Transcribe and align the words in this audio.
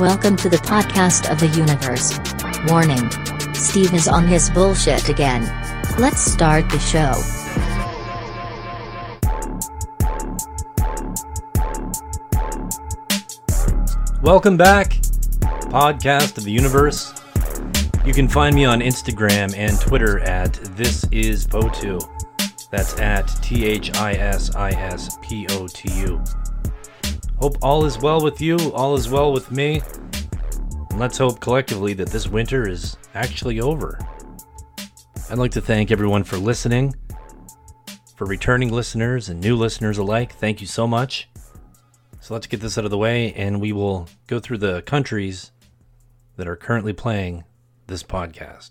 Welcome 0.00 0.36
to 0.36 0.50
the 0.50 0.58
podcast 0.58 1.30
of 1.32 1.40
the 1.40 1.46
universe. 1.48 2.18
Warning 2.70 3.10
Steve 3.54 3.94
is 3.94 4.06
on 4.06 4.26
his 4.26 4.50
bullshit 4.50 5.08
again. 5.08 5.44
Let's 5.98 6.20
start 6.20 6.68
the 6.68 6.78
show. 6.78 7.14
Welcome 14.20 14.58
back, 14.58 14.90
podcast 15.70 16.36
of 16.36 16.44
the 16.44 16.52
universe. 16.52 17.14
You 18.04 18.12
can 18.12 18.28
find 18.28 18.54
me 18.54 18.66
on 18.66 18.80
Instagram 18.80 19.56
and 19.56 19.80
Twitter 19.80 20.20
at 20.20 20.52
this 20.76 21.04
is 21.10 21.46
Potu. 21.46 22.06
That's 22.70 23.00
at 23.00 23.28
T 23.40 23.64
H 23.64 23.96
I 23.96 24.12
S 24.12 24.54
I 24.54 24.72
S 24.72 25.16
P 25.22 25.46
O 25.52 25.66
T 25.66 25.90
U. 26.00 26.22
Hope 27.38 27.58
all 27.60 27.84
is 27.84 27.98
well 27.98 28.22
with 28.22 28.40
you, 28.40 28.56
all 28.72 28.94
is 28.94 29.10
well 29.10 29.30
with 29.30 29.50
me. 29.50 29.82
And 30.90 30.98
let's 30.98 31.18
hope 31.18 31.38
collectively 31.38 31.92
that 31.92 32.08
this 32.08 32.26
winter 32.26 32.66
is 32.66 32.96
actually 33.14 33.60
over. 33.60 33.98
I'd 35.28 35.36
like 35.36 35.50
to 35.52 35.60
thank 35.60 35.90
everyone 35.90 36.24
for 36.24 36.38
listening. 36.38 36.94
For 38.16 38.26
returning 38.26 38.72
listeners 38.72 39.28
and 39.28 39.38
new 39.38 39.54
listeners 39.54 39.98
alike, 39.98 40.32
thank 40.32 40.62
you 40.62 40.66
so 40.66 40.86
much. 40.86 41.28
So 42.20 42.32
let's 42.32 42.46
get 42.46 42.60
this 42.60 42.78
out 42.78 42.86
of 42.86 42.90
the 42.90 42.96
way 42.96 43.34
and 43.34 43.60
we 43.60 43.70
will 43.70 44.08
go 44.26 44.40
through 44.40 44.58
the 44.58 44.80
countries 44.82 45.52
that 46.36 46.48
are 46.48 46.56
currently 46.56 46.94
playing 46.94 47.44
this 47.86 48.02
podcast 48.02 48.70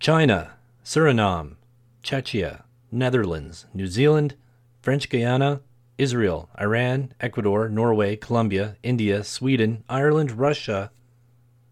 China, 0.00 0.54
Suriname, 0.84 1.54
Czechia, 2.02 2.64
Netherlands, 2.90 3.66
New 3.72 3.86
Zealand, 3.86 4.34
French 4.82 5.08
Guiana, 5.08 5.60
Israel, 6.00 6.48
Iran, 6.58 7.12
Ecuador, 7.20 7.68
Norway, 7.68 8.16
Colombia, 8.16 8.76
India, 8.82 9.22
Sweden, 9.22 9.84
Ireland, 9.86 10.32
Russia, 10.32 10.90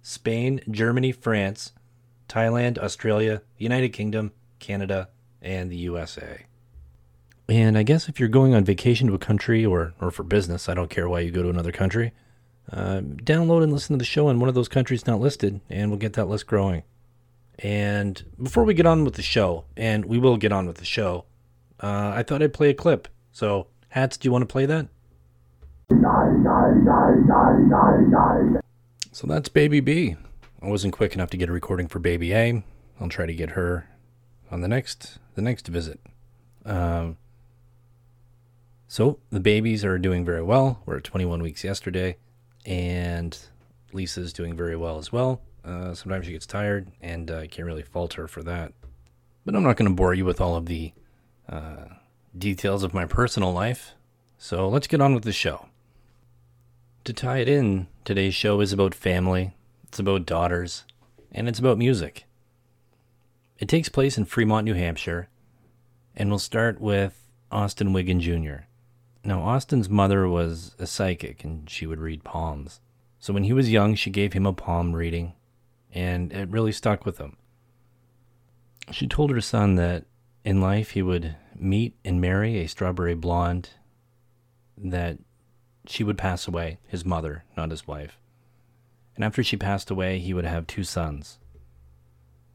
Spain, 0.03 0.61
Germany, 0.71 1.13
France, 1.13 1.73
Thailand, 2.29 2.77
Australia, 2.77 3.41
United 3.57 3.89
Kingdom, 3.89 4.33
Canada, 4.59 5.09
and 5.41 5.73
the 5.73 5.79
USA. 5.79 6.45
And 7.49 7.79
I 7.79 7.83
guess 7.83 8.07
if 8.07 8.21
you're 8.21 8.29
going 8.29 8.55
on 8.55 8.65
vacation 8.65 9.09
to 9.09 9.15
a 9.15 9.19
country 9.19 9.65
or, 9.65 9.95
or 9.99 10.11
for 10.11 10.25
business, 10.25 10.69
I 10.69 10.75
don't 10.75 10.91
care 10.91 11.09
why 11.09 11.21
you 11.21 11.31
go 11.31 11.43
to 11.43 11.49
another 11.49 11.73
country, 11.73 12.13
uh, 12.71 13.01
download 13.01 13.63
and 13.63 13.73
listen 13.73 13.95
to 13.95 13.99
the 13.99 14.05
show 14.05 14.29
in 14.29 14.41
one 14.41 14.51
of 14.51 14.55
those 14.55 14.69
countries 14.69 15.07
not 15.07 15.21
listed, 15.21 15.63
and 15.71 15.91
we'll 15.91 15.99
get 15.99 16.13
that 16.13 16.29
list 16.29 16.47
growing. 16.47 16.83
And 17.61 18.23
before 18.43 18.65
we 18.65 18.75
get 18.75 18.85
on 18.85 19.07
with 19.07 19.15
the 19.15 19.23
show, 19.23 19.65
and 19.75 20.05
we 20.05 20.19
will 20.19 20.37
get 20.37 20.53
on 20.53 20.67
with 20.67 20.77
the 20.77 20.85
show, 20.85 21.25
uh, 21.81 22.13
I 22.15 22.23
thought 22.23 22.43
I'd 22.43 22.53
play 22.53 22.69
a 22.69 22.75
clip. 22.75 23.09
So 23.33 23.69
Hats, 23.91 24.17
do 24.17 24.27
you 24.27 24.33
want 24.33 24.43
to 24.43 24.47
play 24.47 24.67
that? 24.67 24.89
So 29.13 29.27
that's 29.27 29.49
Baby 29.49 29.81
B. 29.81 30.17
I 30.61 30.67
wasn't 30.69 30.93
quick 30.93 31.15
enough 31.15 31.31
to 31.31 31.37
get 31.37 31.49
a 31.49 31.53
recording 31.53 31.89
for 31.89 31.99
Baby 31.99 32.35
A. 32.35 32.63
I'll 33.01 33.09
try 33.09 33.27
to 33.27 33.35
get 33.35 33.51
her 33.51 33.89
on 34.51 34.61
the 34.61 34.69
next 34.69 35.19
the 35.35 35.43
next 35.43 35.69
visit. 35.69 36.01
Um, 36.65 37.17
so 38.87 39.19
the 39.31 39.41
babies 39.41 39.85
are 39.85 39.99
doing 39.99 40.25
very 40.25 40.43
well. 40.43 40.83
We're 40.85 40.99
at 40.99 41.05
21 41.05 41.43
weeks 41.43 41.65
yesterday, 41.65 42.17
and 42.67 43.39
Lisa's 43.93 44.33
doing 44.33 44.57
very 44.57 44.77
well 44.77 44.99
as 44.99 45.13
well. 45.13 45.43
Uh, 45.65 45.95
sometimes 45.95 46.27
she 46.27 46.33
gets 46.33 46.47
tired, 46.47 46.91
and 47.01 47.31
I 47.31 47.47
can't 47.47 47.67
really 47.67 47.83
fault 47.83 48.15
her 48.15 48.27
for 48.27 48.43
that. 48.43 48.73
But 49.45 49.55
I'm 49.55 49.63
not 49.63 49.77
going 49.77 49.89
to 49.91 49.95
bore 49.95 50.15
you 50.15 50.25
with 50.25 50.41
all 50.41 50.57
of 50.57 50.67
the 50.67 50.93
uh, 51.49 51.85
details 52.39 52.83
of 52.83 52.95
my 52.95 53.05
personal 53.05 53.53
life. 53.53 53.93
So 54.39 54.69
let's 54.69 54.87
get 54.87 55.01
on 55.01 55.15
with 55.15 55.25
the 55.25 55.33
show. 55.33 55.67
To 57.05 57.13
tie 57.13 57.39
it 57.39 57.49
in, 57.49 57.89
today's 58.05 58.35
show 58.35 58.61
is 58.61 58.73
about 58.73 58.95
family, 58.95 59.55
it's 59.85 59.99
about 59.99 60.27
daughters, 60.27 60.85
and 61.33 61.49
it's 61.49 61.59
about 61.59 61.79
music. 61.79 62.25
It 63.59 63.69
takes 63.69 63.89
place 63.89 64.17
in 64.17 64.25
Fremont, 64.25 64.65
New 64.65 64.75
Hampshire, 64.75 65.29
and 66.15 66.29
we'll 66.29 66.39
start 66.39 66.81
with 66.81 67.29
Austin 67.51 67.93
Wiggin 67.93 68.21
Jr. 68.21 68.67
Now, 69.25 69.43
Austin's 69.43 69.89
mother 69.89 70.29
was 70.29 70.75
a 70.79 70.87
psychic 70.87 71.43
and 71.45 71.69
she 71.69 71.87
would 71.87 72.01
read 72.01 72.25
palms. 72.25 72.81
So 73.19 73.33
when 73.33 73.45
he 73.45 73.53
was 73.53 73.73
young, 73.73 73.95
she 73.95 74.11
gave 74.11 74.33
him 74.33 74.47
a 74.47 74.53
palm 74.53 74.95
reading, 74.95 75.33
and 75.93 76.33
it 76.33 76.49
really 76.51 76.73
stuck 76.73 77.05
with 77.05 77.19
him. 77.19 77.37
She 78.93 79.07
told 79.07 79.31
her 79.31 79.41
son 79.41 79.75
that 79.75 80.05
in 80.49 80.63
life 80.63 80.93
he 80.93 81.03
would 81.03 81.37
meet 81.55 81.95
and 82.07 82.23
marry 82.23 82.57
a 82.57 82.67
strawberry 82.67 83.15
blonde, 83.15 83.69
that 84.79 85.19
she 85.87 86.03
would 86.03 86.17
pass 86.17 86.49
away, 86.49 86.79
his 86.87 87.05
mother, 87.05 87.45
not 87.55 87.71
his 87.71 87.87
wife. 87.87 88.19
And 89.15 89.23
after 89.23 89.45
she 89.45 89.59
passed 89.59 89.91
away, 89.91 90.19
he 90.19 90.33
would 90.33 90.47
have 90.47 90.67
two 90.67 90.85
sons. 90.85 91.39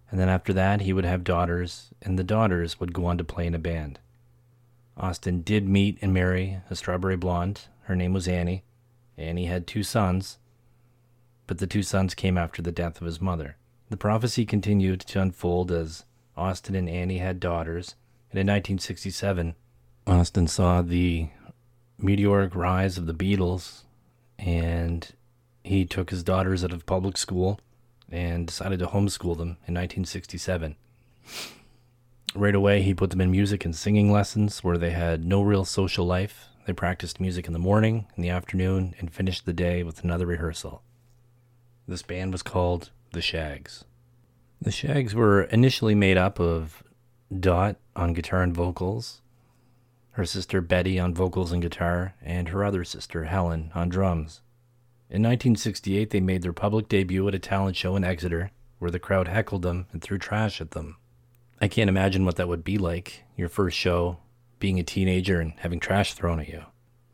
And 0.09 0.19
then 0.19 0.27
after 0.27 0.53
that, 0.53 0.81
he 0.81 0.91
would 0.91 1.05
have 1.05 1.23
daughters, 1.23 1.91
and 2.01 2.17
the 2.17 2.23
daughters 2.23 2.79
would 2.79 2.93
go 2.93 3.05
on 3.05 3.19
to 3.19 3.23
play 3.23 3.45
in 3.45 3.53
a 3.53 3.59
band. 3.59 3.99
Austin 4.97 5.43
did 5.43 5.69
meet 5.69 5.99
and 6.01 6.11
marry 6.11 6.61
a 6.71 6.75
strawberry 6.75 7.15
blonde. 7.15 7.67
Her 7.83 7.95
name 7.95 8.13
was 8.13 8.27
Annie. 8.27 8.63
Annie 9.19 9.45
had 9.45 9.67
two 9.67 9.83
sons, 9.83 10.39
but 11.45 11.59
the 11.59 11.67
two 11.67 11.83
sons 11.83 12.15
came 12.15 12.39
after 12.39 12.63
the 12.63 12.71
death 12.71 12.99
of 13.01 13.05
his 13.05 13.21
mother. 13.21 13.55
The 13.91 13.97
prophecy 13.97 14.47
continued 14.47 15.01
to 15.01 15.21
unfold 15.21 15.71
as 15.71 16.05
Austin 16.35 16.75
and 16.75 16.89
Annie 16.89 17.19
had 17.19 17.39
daughters, 17.39 17.95
and 18.31 18.39
in 18.39 18.47
1967, 18.47 19.55
Austin 20.07 20.47
saw 20.47 20.81
the 20.81 21.29
meteoric 21.97 22.55
rise 22.55 22.97
of 22.97 23.05
the 23.05 23.13
Beatles, 23.13 23.83
and 24.37 25.11
he 25.63 25.85
took 25.85 26.09
his 26.09 26.23
daughters 26.23 26.63
out 26.63 26.73
of 26.73 26.85
public 26.85 27.17
school 27.17 27.59
and 28.11 28.47
decided 28.47 28.79
to 28.79 28.87
homeschool 28.87 29.37
them 29.37 29.57
in 29.67 29.73
1967. 29.75 30.75
Right 32.35 32.55
away, 32.55 32.81
he 32.81 32.93
put 32.93 33.11
them 33.11 33.21
in 33.21 33.31
music 33.31 33.63
and 33.63 33.75
singing 33.75 34.11
lessons 34.11 34.63
where 34.63 34.77
they 34.77 34.89
had 34.89 35.23
no 35.23 35.41
real 35.41 35.65
social 35.65 36.05
life. 36.05 36.47
They 36.65 36.73
practiced 36.73 37.19
music 37.19 37.45
in 37.47 37.53
the 37.53 37.59
morning, 37.59 38.07
in 38.15 38.23
the 38.23 38.29
afternoon, 38.29 38.95
and 38.99 39.13
finished 39.13 39.45
the 39.45 39.53
day 39.53 39.83
with 39.83 40.03
another 40.03 40.25
rehearsal. 40.25 40.81
This 41.87 42.01
band 42.01 42.31
was 42.31 42.41
called 42.41 42.89
the 43.11 43.21
Shaggs. 43.21 43.85
The 44.63 44.71
Shaggs 44.71 45.13
were 45.13 45.41
initially 45.43 45.93
made 45.93 46.15
up 46.15 46.39
of 46.39 46.83
Dot 47.37 47.75
on 47.97 48.13
guitar 48.13 48.41
and 48.43 48.55
vocals, 48.55 49.19
her 50.11 50.25
sister 50.25 50.61
Betty 50.61 50.97
on 50.97 51.13
vocals 51.13 51.51
and 51.51 51.61
guitar, 51.61 52.15
and 52.21 52.47
her 52.47 52.63
other 52.63 52.85
sister 52.85 53.25
Helen 53.25 53.73
on 53.75 53.89
drums. 53.89 54.39
In 55.09 55.21
1968, 55.21 56.11
they 56.11 56.21
made 56.21 56.43
their 56.43 56.53
public 56.53 56.87
debut 56.87 57.27
at 57.27 57.35
a 57.35 57.39
talent 57.39 57.75
show 57.75 57.97
in 57.97 58.05
Exeter, 58.05 58.51
where 58.79 58.89
the 58.89 58.99
crowd 58.99 59.27
heckled 59.27 59.63
them 59.63 59.87
and 59.91 60.01
threw 60.01 60.17
trash 60.17 60.61
at 60.61 60.71
them. 60.71 60.95
I 61.59 61.67
can't 61.67 61.89
imagine 61.89 62.23
what 62.23 62.37
that 62.37 62.47
would 62.47 62.63
be 62.63 62.77
like, 62.77 63.25
your 63.35 63.49
first 63.49 63.77
show, 63.77 64.19
being 64.59 64.79
a 64.79 64.83
teenager 64.83 65.41
and 65.41 65.55
having 65.57 65.81
trash 65.81 66.13
thrown 66.13 66.39
at 66.39 66.47
you. 66.47 66.63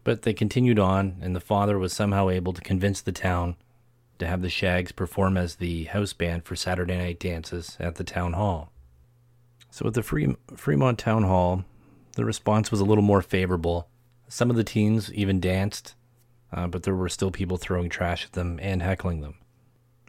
But 0.04 0.22
they 0.22 0.34
continued 0.34 0.78
on, 0.78 1.18
and 1.20 1.36
the 1.36 1.40
father 1.40 1.80
was 1.80 1.94
somehow 1.94 2.30
able 2.30 2.54
to 2.54 2.62
convince 2.62 3.02
the 3.02 3.12
town 3.12 3.56
to 4.20 4.28
have 4.28 4.42
the 4.42 4.50
Shaggs 4.50 4.92
perform 4.92 5.38
as 5.38 5.56
the 5.56 5.86
house 5.86 6.14
band 6.14 6.46
for 6.46 6.56
Saturday 6.56 6.98
night 6.98 7.20
dances 7.20 7.78
at 7.80 7.96
the 7.96 8.04
town 8.04 8.34
hall. 8.34 8.72
So 9.72 9.88
at 9.88 9.94
the 9.94 10.36
Fremont 10.56 11.00
Town 11.00 11.24
Hall, 11.24 11.64
the 12.16 12.26
response 12.26 12.72
was 12.72 12.80
a 12.80 12.86
little 12.86 13.04
more 13.04 13.22
favorable. 13.22 13.88
Some 14.28 14.50
of 14.50 14.56
the 14.56 14.64
teens 14.64 15.12
even 15.14 15.40
danced, 15.40 15.96
uh, 16.52 16.68
but 16.68 16.84
there 16.84 16.96
were 16.96 17.10
still 17.10 17.32
people 17.32 17.58
throwing 17.58 17.90
trash 17.90 18.26
at 18.26 18.34
them 18.34 18.60
and 18.62 18.82
heckling 18.82 19.22
them. 19.22 19.36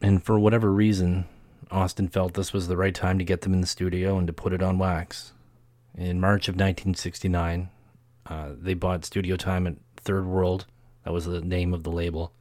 And 0.02 0.24
for 0.24 0.38
whatever 0.38 0.72
reason, 0.72 1.26
Austin 1.70 2.08
felt 2.08 2.34
this 2.34 2.52
was 2.52 2.68
the 2.68 2.76
right 2.76 2.94
time 2.94 3.18
to 3.18 3.24
get 3.24 3.42
them 3.42 3.52
in 3.52 3.60
the 3.60 3.66
studio 3.66 4.18
and 4.18 4.26
to 4.26 4.32
put 4.32 4.52
it 4.52 4.62
on 4.62 4.78
wax. 4.78 5.32
In 5.94 6.20
March 6.20 6.48
of 6.48 6.54
1969, 6.54 7.68
uh, 8.26 8.48
they 8.58 8.74
bought 8.74 9.04
studio 9.04 9.36
time 9.36 9.66
at 9.66 9.76
Third 9.96 10.26
World. 10.26 10.66
That 11.04 11.12
was 11.12 11.26
the 11.26 11.42
name 11.42 11.74
of 11.74 11.82
the 11.82 11.92
label 11.92 12.32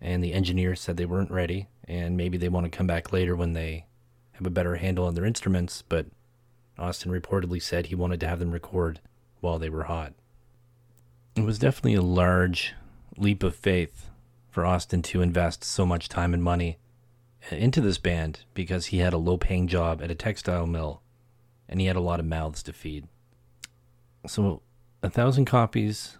and 0.00 0.22
the 0.22 0.32
engineers 0.32 0.80
said 0.80 0.96
they 0.96 1.06
weren't 1.06 1.30
ready 1.30 1.68
and 1.86 2.16
maybe 2.16 2.36
they 2.36 2.48
want 2.48 2.64
to 2.64 2.76
come 2.76 2.86
back 2.86 3.12
later 3.12 3.36
when 3.36 3.52
they 3.52 3.86
have 4.32 4.46
a 4.46 4.50
better 4.50 4.76
handle 4.76 5.06
on 5.06 5.14
their 5.14 5.24
instruments, 5.24 5.82
but 5.88 6.06
Austin 6.78 7.12
reportedly 7.12 7.62
said 7.62 7.86
he 7.86 7.94
wanted 7.94 8.20
to 8.20 8.28
have 8.28 8.38
them 8.38 8.50
record 8.50 9.00
while 9.40 9.58
they 9.58 9.70
were 9.70 9.84
hot. 9.84 10.12
It 11.36 11.44
was 11.44 11.58
definitely 11.58 11.94
a 11.94 12.02
large 12.02 12.74
leap 13.16 13.42
of 13.42 13.54
faith 13.54 14.10
for 14.50 14.64
Austin 14.64 15.02
to 15.02 15.22
invest 15.22 15.64
so 15.64 15.84
much 15.84 16.08
time 16.08 16.34
and 16.34 16.42
money 16.42 16.78
into 17.50 17.80
this 17.80 17.98
band 17.98 18.40
because 18.54 18.86
he 18.86 18.98
had 18.98 19.12
a 19.12 19.18
low 19.18 19.36
paying 19.36 19.68
job 19.68 20.02
at 20.02 20.10
a 20.10 20.14
textile 20.14 20.66
mill 20.66 21.02
and 21.68 21.80
he 21.80 21.86
had 21.86 21.96
a 21.96 22.00
lot 22.00 22.20
of 22.20 22.26
mouths 22.26 22.62
to 22.62 22.72
feed. 22.72 23.06
So, 24.26 24.62
a 25.02 25.10
thousand 25.10 25.44
copies 25.44 26.16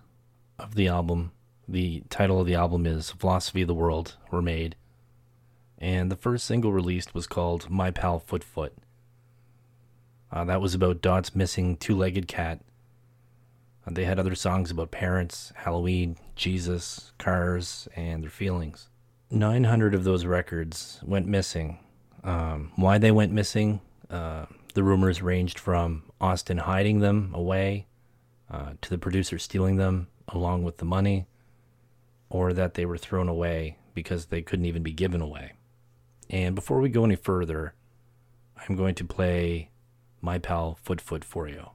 of 0.59 0.75
the 0.75 0.88
album 0.88 1.32
the 1.69 2.03
title 2.11 2.41
of 2.41 2.47
the 2.47 2.55
album 2.55 2.87
is 2.87 3.11
Philosophy 3.11 3.63
of 3.63 3.69
the 3.69 3.75
World 3.75 4.17
were 4.31 4.43
made, 4.43 4.77
and 5.79 6.11
the 6.11 6.17
first 6.17 6.45
single 6.45 6.73
released 6.73 7.15
was 7.15 7.27
called 7.27 7.71
My 7.71 7.91
Pal 7.91 8.19
Foot 8.19 8.45
Foot. 8.45 8.75
Uh, 10.31 10.45
that 10.45 10.61
was 10.61 10.75
about 10.75 11.01
Dot's 11.01 11.35
missing 11.35 11.77
two 11.77 11.97
legged 11.97 12.27
cat. 12.27 12.61
Uh, 13.87 13.93
they 13.93 14.05
had 14.05 14.19
other 14.19 14.35
songs 14.35 14.71
about 14.71 14.91
parents, 14.91 15.53
Halloween, 15.57 16.17
Jesus, 16.35 17.13
cars, 17.19 17.89
and 17.95 18.23
their 18.23 18.31
feelings. 18.31 18.89
900 19.31 19.95
of 19.95 20.05
those 20.05 20.25
records 20.25 21.01
went 21.05 21.27
missing. 21.27 21.79
Um, 22.23 22.73
why 22.77 22.99
they 22.99 23.11
went 23.11 23.33
missing, 23.33 23.81
uh, 24.11 24.47
the 24.75 24.83
rumors 24.83 25.23
ranged 25.23 25.59
from 25.59 26.05
Austin 26.21 26.59
hiding 26.59 27.01
them 27.01 27.31
away 27.35 27.87
uh, 28.51 28.73
to 28.81 28.91
the 28.91 28.99
producer 28.99 29.39
stealing 29.39 29.77
them 29.77 30.09
along 30.29 30.63
with 30.63 30.79
the 30.79 30.85
money, 30.85 31.27
or 32.29 32.53
that 32.53 32.75
they 32.75 32.85
were 32.85 32.99
thrown 32.99 33.29
away 33.29 33.79
because 33.94 34.26
they 34.26 34.43
couldn't 34.43 34.67
even 34.67 34.82
be 34.82 34.93
given 34.93 35.21
away. 35.21 35.53
And 36.31 36.55
before 36.55 36.81
we 36.81 36.88
go 36.88 37.05
any 37.05 37.17
further, 37.17 37.75
I'm 38.56 38.76
going 38.76 38.94
to 38.97 39.05
play 39.05 39.71
My 40.21 40.38
Pal 40.38 40.79
Foot 40.82 41.00
Foot 41.00 41.25
for 41.25 41.49
you. 41.49 41.71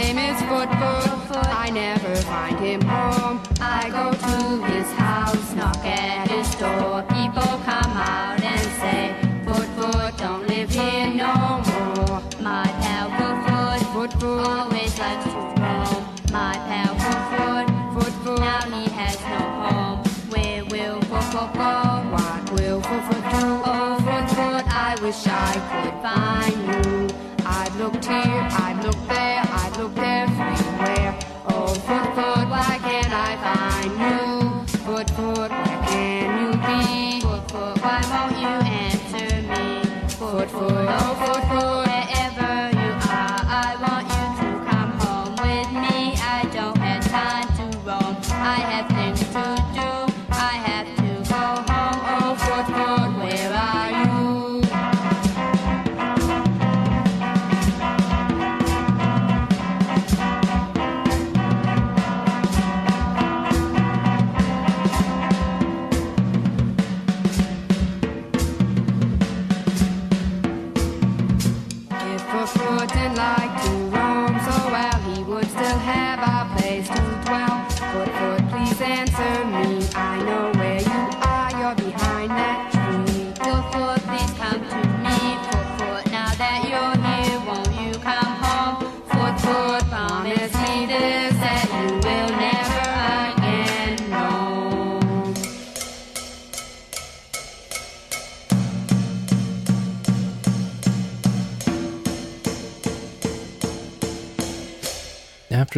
Name 0.00 0.18
is 0.18 0.40
Foot 0.48 0.70
Foot. 0.80 1.48
I 1.64 1.68
never 1.70 2.14
find 2.32 2.58
him 2.58 2.80
home. 2.82 3.40
I 3.60 3.82
go 3.98 4.06
to 4.26 4.36
his 4.72 4.88
house, 4.92 5.54
knock 5.54 5.84
at 5.84 6.28
his 6.30 6.48
door. 6.62 7.02
People 7.16 7.52
come 7.68 7.94
out 8.16 8.40
and 8.52 8.66
say, 8.80 9.02
Foot 9.44 9.68
Foot, 9.76 10.16
don't 10.16 10.46
live 10.48 10.70
here 10.70 11.08
no 11.24 11.34
more. 11.70 12.20
My 12.40 12.66
pal 12.82 13.08
Foot 13.18 14.12
Foot, 14.12 14.12
always 14.24 14.98
likes 14.98 15.24
to 15.24 15.42
roam. 15.60 16.02
My 16.32 16.54
pal 16.68 16.92
Foot 17.02 18.14
Foot, 18.24 18.40
now 18.40 18.64
he 18.76 18.84
has 19.00 19.18
no 19.32 19.42
home. 19.62 19.98
Where 20.32 20.64
will 20.72 21.00
Foot 21.10 21.26
Foot 21.32 21.52
go? 21.60 21.74
What 22.14 22.42
will 22.54 22.80
Foot 22.80 23.02
Foot 23.08 23.24
do? 23.34 23.46
Oh, 23.72 23.96
Foot 24.06 24.26
Foot, 24.36 24.64
I 24.88 24.96
wish 25.02 25.26
I 25.26 25.52
could 25.70 25.96
find 26.04 26.58
you. 26.70 27.16
I've 27.44 27.74
looked 27.80 28.04
here, 28.04 28.48
I've 28.64 28.69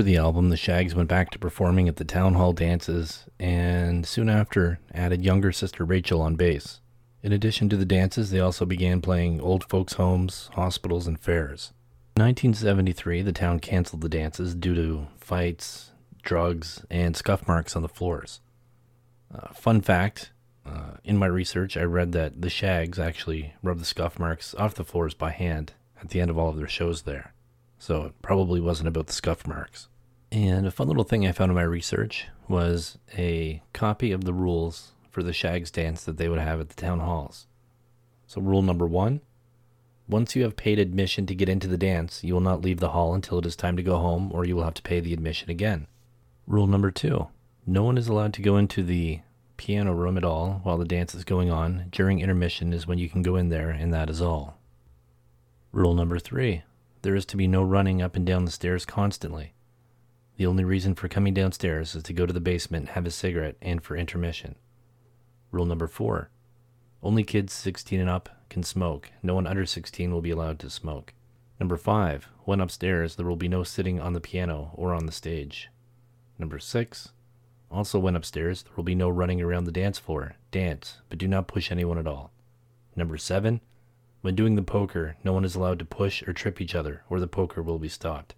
After 0.02 0.10
the 0.10 0.18
album, 0.18 0.48
the 0.48 0.56
Shaggs 0.56 0.96
went 0.96 1.08
back 1.08 1.30
to 1.30 1.38
performing 1.38 1.86
at 1.86 1.94
the 1.94 2.04
town 2.04 2.34
hall 2.34 2.52
dances 2.52 3.26
and 3.38 4.04
soon 4.04 4.28
after 4.28 4.80
added 4.92 5.24
younger 5.24 5.52
sister 5.52 5.84
Rachel 5.84 6.20
on 6.20 6.34
bass. 6.34 6.80
In 7.22 7.32
addition 7.32 7.68
to 7.68 7.76
the 7.76 7.84
dances, 7.84 8.30
they 8.32 8.40
also 8.40 8.66
began 8.66 9.00
playing 9.00 9.40
old 9.40 9.62
folks' 9.62 9.92
homes, 9.92 10.50
hospitals, 10.54 11.06
and 11.06 11.20
fairs. 11.20 11.72
In 12.16 12.24
1973, 12.24 13.22
the 13.22 13.32
town 13.32 13.60
canceled 13.60 14.00
the 14.00 14.08
dances 14.08 14.56
due 14.56 14.74
to 14.74 15.06
fights, 15.18 15.92
drugs, 16.24 16.84
and 16.90 17.16
scuff 17.16 17.46
marks 17.46 17.76
on 17.76 17.82
the 17.82 17.88
floors. 17.88 18.40
Uh, 19.32 19.52
fun 19.52 19.80
fact 19.80 20.32
uh, 20.66 20.94
in 21.04 21.16
my 21.16 21.26
research, 21.26 21.76
I 21.76 21.84
read 21.84 22.10
that 22.10 22.42
the 22.42 22.50
Shaggs 22.50 22.98
actually 22.98 23.54
rubbed 23.62 23.80
the 23.80 23.84
scuff 23.84 24.18
marks 24.18 24.52
off 24.56 24.74
the 24.74 24.82
floors 24.82 25.14
by 25.14 25.30
hand 25.30 25.74
at 26.00 26.08
the 26.08 26.20
end 26.20 26.28
of 26.28 26.38
all 26.38 26.48
of 26.48 26.56
their 26.56 26.66
shows 26.66 27.02
there. 27.02 27.34
So 27.78 28.06
it 28.06 28.20
probably 28.20 28.60
wasn't 28.60 28.88
about 28.88 29.06
the 29.06 29.12
scuff 29.12 29.46
marks. 29.46 29.88
And 30.32 30.66
a 30.66 30.70
fun 30.70 30.88
little 30.88 31.04
thing 31.04 31.26
I 31.26 31.32
found 31.32 31.50
in 31.50 31.56
my 31.56 31.62
research 31.62 32.28
was 32.48 32.96
a 33.18 33.62
copy 33.74 34.12
of 34.12 34.24
the 34.24 34.32
rules 34.32 34.92
for 35.10 35.22
the 35.22 35.34
Shaggs 35.34 35.70
dance 35.70 36.04
that 36.04 36.16
they 36.16 36.26
would 36.26 36.38
have 36.38 36.58
at 36.58 36.70
the 36.70 36.74
town 36.74 37.00
halls. 37.00 37.46
So, 38.26 38.40
rule 38.40 38.62
number 38.62 38.86
one 38.86 39.20
once 40.08 40.34
you 40.34 40.42
have 40.42 40.56
paid 40.56 40.78
admission 40.78 41.26
to 41.26 41.34
get 41.34 41.50
into 41.50 41.68
the 41.68 41.76
dance, 41.76 42.24
you 42.24 42.32
will 42.32 42.40
not 42.40 42.62
leave 42.62 42.80
the 42.80 42.90
hall 42.90 43.14
until 43.14 43.38
it 43.38 43.46
is 43.46 43.54
time 43.54 43.76
to 43.76 43.82
go 43.82 43.98
home, 43.98 44.30
or 44.32 44.46
you 44.46 44.56
will 44.56 44.64
have 44.64 44.74
to 44.74 44.82
pay 44.82 45.00
the 45.00 45.12
admission 45.12 45.50
again. 45.50 45.86
Rule 46.46 46.66
number 46.66 46.90
two 46.90 47.28
no 47.66 47.84
one 47.84 47.98
is 47.98 48.08
allowed 48.08 48.32
to 48.34 48.42
go 48.42 48.56
into 48.56 48.82
the 48.82 49.20
piano 49.58 49.92
room 49.92 50.16
at 50.16 50.24
all 50.24 50.60
while 50.62 50.78
the 50.78 50.86
dance 50.86 51.14
is 51.14 51.24
going 51.24 51.50
on. 51.50 51.88
During 51.90 52.20
intermission 52.20 52.72
is 52.72 52.86
when 52.86 52.98
you 52.98 53.10
can 53.10 53.22
go 53.22 53.36
in 53.36 53.50
there, 53.50 53.68
and 53.68 53.92
that 53.92 54.08
is 54.08 54.22
all. 54.22 54.58
Rule 55.72 55.94
number 55.94 56.18
three 56.18 56.62
there 57.02 57.14
is 57.14 57.26
to 57.26 57.36
be 57.36 57.46
no 57.46 57.62
running 57.62 58.00
up 58.00 58.16
and 58.16 58.24
down 58.24 58.46
the 58.46 58.50
stairs 58.50 58.86
constantly. 58.86 59.52
The 60.42 60.48
only 60.48 60.64
reason 60.64 60.96
for 60.96 61.06
coming 61.06 61.34
downstairs 61.34 61.94
is 61.94 62.02
to 62.02 62.12
go 62.12 62.26
to 62.26 62.32
the 62.32 62.40
basement, 62.40 62.88
have 62.88 63.06
a 63.06 63.12
cigarette, 63.12 63.54
and 63.62 63.80
for 63.80 63.96
intermission. 63.96 64.56
Rule 65.52 65.66
number 65.66 65.86
four 65.86 66.30
only 67.00 67.22
kids 67.22 67.52
16 67.52 68.00
and 68.00 68.10
up 68.10 68.28
can 68.50 68.64
smoke. 68.64 69.12
No 69.22 69.36
one 69.36 69.46
under 69.46 69.64
16 69.64 70.10
will 70.10 70.20
be 70.20 70.32
allowed 70.32 70.58
to 70.58 70.68
smoke. 70.68 71.14
Number 71.60 71.76
five 71.76 72.26
when 72.42 72.60
upstairs, 72.60 73.14
there 73.14 73.24
will 73.24 73.36
be 73.36 73.46
no 73.46 73.62
sitting 73.62 74.00
on 74.00 74.14
the 74.14 74.20
piano 74.20 74.72
or 74.74 74.92
on 74.92 75.06
the 75.06 75.12
stage. 75.12 75.70
Number 76.40 76.58
six 76.58 77.12
also 77.70 78.00
when 78.00 78.16
upstairs, 78.16 78.64
there 78.64 78.72
will 78.74 78.82
be 78.82 78.96
no 78.96 79.08
running 79.08 79.40
around 79.40 79.66
the 79.66 79.70
dance 79.70 80.00
floor. 80.00 80.34
Dance, 80.50 81.02
but 81.08 81.18
do 81.18 81.28
not 81.28 81.46
push 81.46 81.70
anyone 81.70 81.98
at 81.98 82.08
all. 82.08 82.32
Number 82.96 83.16
seven 83.16 83.60
when 84.22 84.34
doing 84.34 84.56
the 84.56 84.62
poker, 84.62 85.14
no 85.22 85.32
one 85.32 85.44
is 85.44 85.54
allowed 85.54 85.78
to 85.78 85.84
push 85.84 86.20
or 86.26 86.32
trip 86.32 86.60
each 86.60 86.74
other, 86.74 87.04
or 87.08 87.20
the 87.20 87.28
poker 87.28 87.62
will 87.62 87.78
be 87.78 87.88
stopped. 87.88 88.34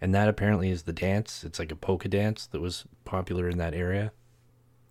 And 0.00 0.14
that 0.14 0.28
apparently 0.28 0.70
is 0.70 0.84
the 0.84 0.92
dance. 0.92 1.44
It's 1.44 1.58
like 1.58 1.70
a 1.70 1.76
polka 1.76 2.08
dance 2.08 2.46
that 2.46 2.60
was 2.60 2.84
popular 3.04 3.48
in 3.48 3.58
that 3.58 3.74
area. 3.74 4.12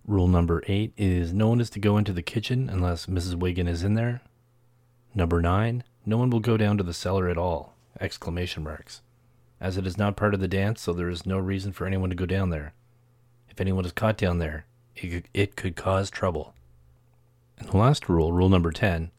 Rule 0.06 0.28
number 0.28 0.62
eight 0.66 0.92
is 0.96 1.32
no 1.32 1.48
one 1.48 1.60
is 1.60 1.70
to 1.70 1.80
go 1.80 1.96
into 1.96 2.12
the 2.12 2.22
kitchen 2.22 2.70
unless 2.70 3.06
Mrs. 3.06 3.34
Wiggin 3.34 3.68
is 3.68 3.82
in 3.82 3.94
there. 3.94 4.22
Number 5.14 5.42
nine, 5.42 5.84
no 6.06 6.16
one 6.16 6.30
will 6.30 6.40
go 6.40 6.56
down 6.56 6.78
to 6.78 6.84
the 6.84 6.94
cellar 6.94 7.28
at 7.28 7.36
all! 7.36 7.74
Exclamation 8.00 8.62
marks. 8.62 9.02
As 9.60 9.76
it 9.76 9.86
is 9.86 9.98
not 9.98 10.16
part 10.16 10.32
of 10.32 10.40
the 10.40 10.48
dance, 10.48 10.80
so 10.80 10.92
there 10.92 11.10
is 11.10 11.26
no 11.26 11.38
reason 11.38 11.72
for 11.72 11.86
anyone 11.86 12.08
to 12.10 12.16
go 12.16 12.26
down 12.26 12.50
there. 12.50 12.72
If 13.48 13.60
anyone 13.60 13.84
is 13.84 13.92
caught 13.92 14.16
down 14.16 14.38
there, 14.38 14.64
it 14.96 15.08
could, 15.10 15.28
it 15.34 15.56
could 15.56 15.76
cause 15.76 16.08
trouble. 16.08 16.54
And 17.58 17.68
the 17.68 17.76
last 17.76 18.08
rule, 18.08 18.32
rule 18.32 18.48
number 18.48 18.70
10, 18.70 19.10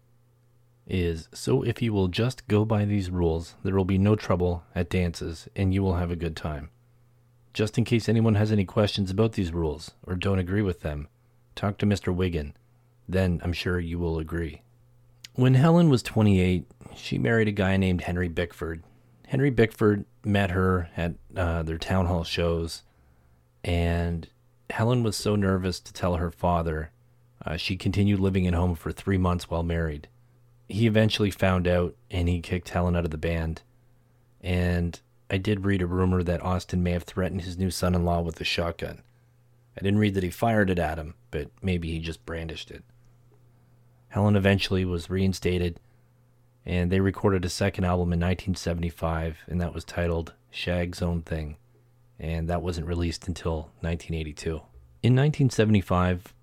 is 0.91 1.29
so 1.33 1.63
if 1.63 1.81
you 1.81 1.93
will 1.93 2.09
just 2.09 2.47
go 2.47 2.65
by 2.65 2.83
these 2.83 3.09
rules, 3.09 3.55
there 3.63 3.75
will 3.75 3.85
be 3.85 3.97
no 3.97 4.15
trouble 4.15 4.63
at 4.75 4.89
dances 4.89 5.47
and 5.55 5.73
you 5.73 5.81
will 5.81 5.95
have 5.95 6.11
a 6.11 6.17
good 6.17 6.35
time. 6.35 6.69
Just 7.53 7.77
in 7.77 7.85
case 7.85 8.09
anyone 8.09 8.35
has 8.35 8.51
any 8.51 8.65
questions 8.65 9.09
about 9.09 9.33
these 9.33 9.53
rules 9.53 9.91
or 10.05 10.15
don't 10.15 10.39
agree 10.39 10.61
with 10.61 10.81
them, 10.81 11.07
talk 11.55 11.77
to 11.77 11.85
Mr. 11.85 12.13
Wiggin. 12.13 12.53
Then 13.07 13.41
I'm 13.43 13.53
sure 13.53 13.79
you 13.79 13.99
will 13.99 14.19
agree. 14.19 14.61
When 15.35 15.53
Helen 15.53 15.89
was 15.89 16.03
28, 16.03 16.65
she 16.95 17.17
married 17.17 17.47
a 17.47 17.53
guy 17.53 17.77
named 17.77 18.01
Henry 18.01 18.27
Bickford. 18.27 18.83
Henry 19.27 19.49
Bickford 19.49 20.05
met 20.25 20.51
her 20.51 20.89
at 20.97 21.13
uh, 21.35 21.63
their 21.63 21.77
town 21.77 22.07
hall 22.07 22.25
shows, 22.25 22.83
and 23.63 24.27
Helen 24.69 25.03
was 25.03 25.15
so 25.15 25.37
nervous 25.37 25.79
to 25.79 25.93
tell 25.93 26.17
her 26.17 26.31
father. 26.31 26.91
Uh, 27.45 27.55
she 27.55 27.77
continued 27.77 28.19
living 28.19 28.45
at 28.45 28.53
home 28.53 28.75
for 28.75 28.91
three 28.91 29.17
months 29.17 29.49
while 29.49 29.63
married. 29.63 30.09
He 30.71 30.87
eventually 30.87 31.31
found 31.31 31.67
out 31.67 31.95
and 32.09 32.29
he 32.29 32.39
kicked 32.39 32.69
Helen 32.69 32.95
out 32.95 33.05
of 33.05 33.11
the 33.11 33.17
band. 33.17 33.61
And 34.39 34.99
I 35.29 35.37
did 35.37 35.65
read 35.65 35.81
a 35.81 35.87
rumor 35.87 36.23
that 36.23 36.43
Austin 36.43 36.81
may 36.81 36.91
have 36.91 37.03
threatened 37.03 37.41
his 37.41 37.57
new 37.57 37.69
son 37.69 37.93
in 37.93 38.05
law 38.05 38.21
with 38.21 38.39
a 38.39 38.45
shotgun. 38.45 39.01
I 39.77 39.81
didn't 39.81 39.99
read 39.99 40.13
that 40.13 40.23
he 40.23 40.29
fired 40.29 40.69
it 40.69 40.79
at 40.79 40.97
him, 40.97 41.15
but 41.29 41.49
maybe 41.61 41.91
he 41.91 41.99
just 41.99 42.25
brandished 42.25 42.71
it. 42.71 42.83
Helen 44.09 44.35
eventually 44.35 44.83
was 44.83 45.09
reinstated, 45.09 45.79
and 46.65 46.91
they 46.91 46.99
recorded 46.99 47.45
a 47.45 47.49
second 47.49 47.85
album 47.85 48.13
in 48.13 48.19
1975, 48.19 49.39
and 49.47 49.61
that 49.61 49.73
was 49.73 49.85
titled 49.85 50.33
Shaggs' 50.49 51.01
Own 51.01 51.21
Thing, 51.21 51.55
and 52.19 52.49
that 52.49 52.61
wasn't 52.61 52.87
released 52.87 53.27
until 53.27 53.71
1982. 53.79 54.49
In 55.03 55.15
1975, 55.15 56.33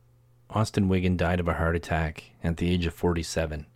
Austin 0.50 0.88
Wiggin 0.88 1.18
died 1.18 1.40
of 1.40 1.48
a 1.48 1.54
heart 1.54 1.76
attack 1.76 2.24
at 2.42 2.56
the 2.56 2.70
age 2.70 2.86
of 2.86 2.94
47. 2.94 3.66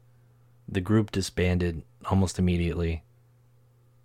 The 0.72 0.80
group 0.80 1.12
disbanded 1.12 1.82
almost 2.10 2.38
immediately, 2.38 3.04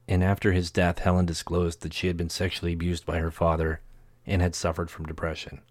and 0.07 0.23
after 0.23 0.51
his 0.51 0.69
death, 0.69 0.99
Helen 0.99 1.25
disclosed 1.25 1.81
that 1.81 1.93
she 1.93 2.07
had 2.07 2.17
been 2.17 2.29
sexually 2.29 2.73
abused 2.73 3.05
by 3.05 3.17
her 3.17 3.31
father 3.31 3.81
and 4.25 4.41
had 4.41 4.53
suffered 4.53 4.91
from 4.91 5.05
depression. 5.05 5.61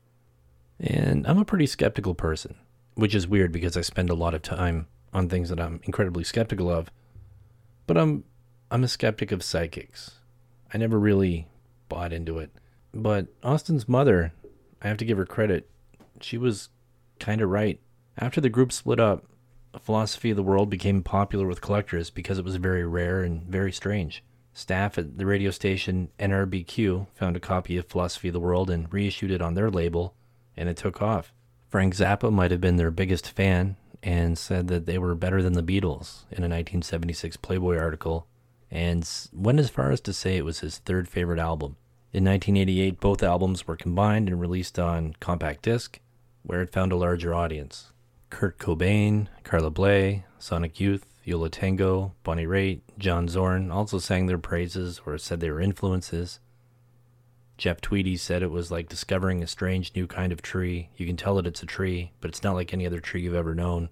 And 0.80 1.26
I'm 1.26 1.38
a 1.38 1.44
pretty 1.44 1.66
skeptical 1.66 2.14
person 2.14 2.56
which 2.96 3.14
is 3.14 3.28
weird 3.28 3.52
because 3.52 3.76
I 3.76 3.82
spend 3.82 4.10
a 4.10 4.14
lot 4.14 4.34
of 4.34 4.42
time 4.42 4.88
on 5.12 5.28
things 5.28 5.50
that 5.50 5.60
I'm 5.60 5.80
incredibly 5.84 6.24
skeptical 6.24 6.68
of. 6.70 6.90
But 7.86 7.96
I'm 7.96 8.24
I'm 8.70 8.82
a 8.82 8.88
skeptic 8.88 9.30
of 9.30 9.44
psychics. 9.44 10.16
I 10.74 10.78
never 10.78 10.98
really 10.98 11.46
bought 11.88 12.12
into 12.12 12.38
it. 12.38 12.50
But 12.92 13.28
Austin's 13.44 13.88
mother, 13.88 14.32
I 14.82 14.88
have 14.88 14.96
to 14.96 15.04
give 15.04 15.18
her 15.18 15.26
credit. 15.26 15.70
She 16.20 16.36
was 16.36 16.70
kind 17.20 17.40
of 17.40 17.50
right. 17.50 17.78
After 18.18 18.40
the 18.40 18.48
group 18.48 18.72
split 18.72 18.98
up, 18.98 19.26
Philosophy 19.82 20.30
of 20.30 20.36
the 20.36 20.42
World 20.42 20.70
became 20.70 21.02
popular 21.02 21.46
with 21.46 21.60
collectors 21.60 22.10
because 22.10 22.38
it 22.38 22.44
was 22.44 22.56
very 22.56 22.86
rare 22.86 23.22
and 23.22 23.42
very 23.42 23.72
strange. 23.72 24.22
Staff 24.52 24.96
at 24.96 25.18
the 25.18 25.26
radio 25.26 25.50
station 25.50 26.08
NRBQ 26.18 27.08
found 27.14 27.36
a 27.36 27.40
copy 27.40 27.76
of 27.76 27.86
Philosophy 27.86 28.28
of 28.28 28.32
the 28.34 28.40
World 28.40 28.70
and 28.70 28.92
reissued 28.92 29.30
it 29.30 29.42
on 29.42 29.54
their 29.54 29.70
label, 29.70 30.14
and 30.56 30.68
it 30.68 30.76
took 30.76 31.02
off. 31.02 31.32
Frank 31.68 31.94
Zappa 31.94 32.32
might 32.32 32.50
have 32.50 32.60
been 32.60 32.76
their 32.76 32.90
biggest 32.90 33.30
fan 33.30 33.76
and 34.02 34.38
said 34.38 34.68
that 34.68 34.86
they 34.86 34.98
were 34.98 35.14
better 35.14 35.42
than 35.42 35.52
the 35.52 35.62
Beatles 35.62 36.22
in 36.30 36.38
a 36.38 36.48
1976 36.48 37.36
Playboy 37.36 37.76
article, 37.76 38.26
and 38.70 39.08
went 39.32 39.60
as 39.60 39.68
far 39.68 39.90
as 39.90 40.00
to 40.02 40.12
say 40.12 40.36
it 40.36 40.44
was 40.44 40.60
his 40.60 40.78
third 40.78 41.08
favorite 41.08 41.38
album. 41.38 41.76
In 42.12 42.24
1988, 42.24 43.00
both 43.00 43.22
albums 43.22 43.66
were 43.66 43.76
combined 43.76 44.28
and 44.28 44.40
released 44.40 44.78
on 44.78 45.14
compact 45.20 45.62
disc, 45.62 46.00
where 46.44 46.62
it 46.62 46.72
found 46.72 46.92
a 46.92 46.96
larger 46.96 47.34
audience. 47.34 47.92
Kurt 48.30 48.58
Cobain, 48.58 49.28
Carla 49.44 49.70
Bley, 49.70 50.24
Sonic 50.38 50.80
Youth, 50.80 51.06
Yo 51.24 51.46
Tango, 51.48 52.14
Bonnie 52.22 52.46
Raitt, 52.46 52.80
John 52.98 53.28
Zorn 53.28 53.70
also 53.70 53.98
sang 53.98 54.26
their 54.26 54.38
praises 54.38 55.00
or 55.04 55.18
said 55.18 55.40
they 55.40 55.50
were 55.50 55.60
influences. 55.60 56.40
Jeff 57.56 57.80
Tweedy 57.80 58.16
said 58.16 58.42
it 58.42 58.50
was 58.50 58.70
like 58.70 58.88
discovering 58.88 59.42
a 59.42 59.46
strange 59.46 59.92
new 59.94 60.06
kind 60.06 60.32
of 60.32 60.42
tree. 60.42 60.90
You 60.96 61.06
can 61.06 61.16
tell 61.16 61.36
that 61.36 61.46
it's 61.46 61.62
a 61.62 61.66
tree, 61.66 62.12
but 62.20 62.28
it's 62.28 62.42
not 62.42 62.54
like 62.54 62.72
any 62.72 62.86
other 62.86 63.00
tree 63.00 63.22
you've 63.22 63.34
ever 63.34 63.54
known. 63.54 63.90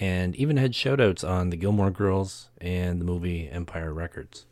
And 0.00 0.34
even 0.36 0.56
had 0.56 0.72
shoutouts 0.72 1.28
on 1.28 1.50
the 1.50 1.56
Gilmore 1.56 1.90
Girls 1.90 2.50
and 2.60 3.00
the 3.00 3.04
movie 3.04 3.48
Empire 3.48 3.92
Records. 3.92 4.46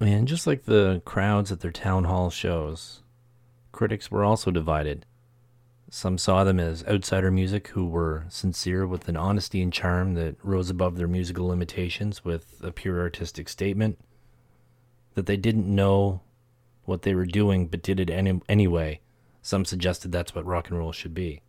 And 0.00 0.28
just 0.28 0.46
like 0.46 0.64
the 0.64 1.00
crowds 1.04 1.50
at 1.50 1.60
their 1.60 1.70
town 1.72 2.04
hall 2.04 2.28
shows, 2.30 3.02
critics 3.72 4.10
were 4.10 4.24
also 4.24 4.50
divided. 4.50 5.06
Some 5.90 6.18
saw 6.18 6.44
them 6.44 6.60
as 6.60 6.84
outsider 6.84 7.30
music 7.30 7.68
who 7.68 7.86
were 7.86 8.26
sincere 8.28 8.86
with 8.86 9.08
an 9.08 9.16
honesty 9.16 9.62
and 9.62 9.72
charm 9.72 10.14
that 10.14 10.36
rose 10.42 10.68
above 10.68 10.96
their 10.96 11.08
musical 11.08 11.46
limitations 11.46 12.24
with 12.24 12.60
a 12.62 12.72
pure 12.72 13.00
artistic 13.00 13.48
statement. 13.48 13.98
That 15.14 15.24
they 15.24 15.38
didn't 15.38 15.66
know 15.66 16.20
what 16.84 17.02
they 17.02 17.14
were 17.14 17.26
doing 17.26 17.68
but 17.68 17.82
did 17.82 18.00
it 18.00 18.10
any- 18.10 18.42
anyway. 18.50 19.00
Some 19.40 19.64
suggested 19.64 20.12
that's 20.12 20.34
what 20.34 20.44
rock 20.44 20.68
and 20.68 20.78
roll 20.78 20.92
should 20.92 21.14
be. 21.14 21.40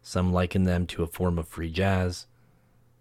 Some 0.00 0.32
likened 0.32 0.66
them 0.68 0.86
to 0.88 1.02
a 1.02 1.08
form 1.08 1.38
of 1.38 1.48
free 1.48 1.70
jazz, 1.70 2.26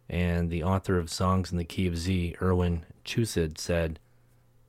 and 0.10 0.50
the 0.50 0.63
author 0.63 0.98
of 0.98 1.12
Songs 1.12 1.52
in 1.52 1.58
the 1.60 1.63
Key 1.63 1.86
of 1.86 1.98
Z, 1.98 2.36
Irwin 2.42 2.86
Chusid, 3.06 3.60
said 3.60 4.00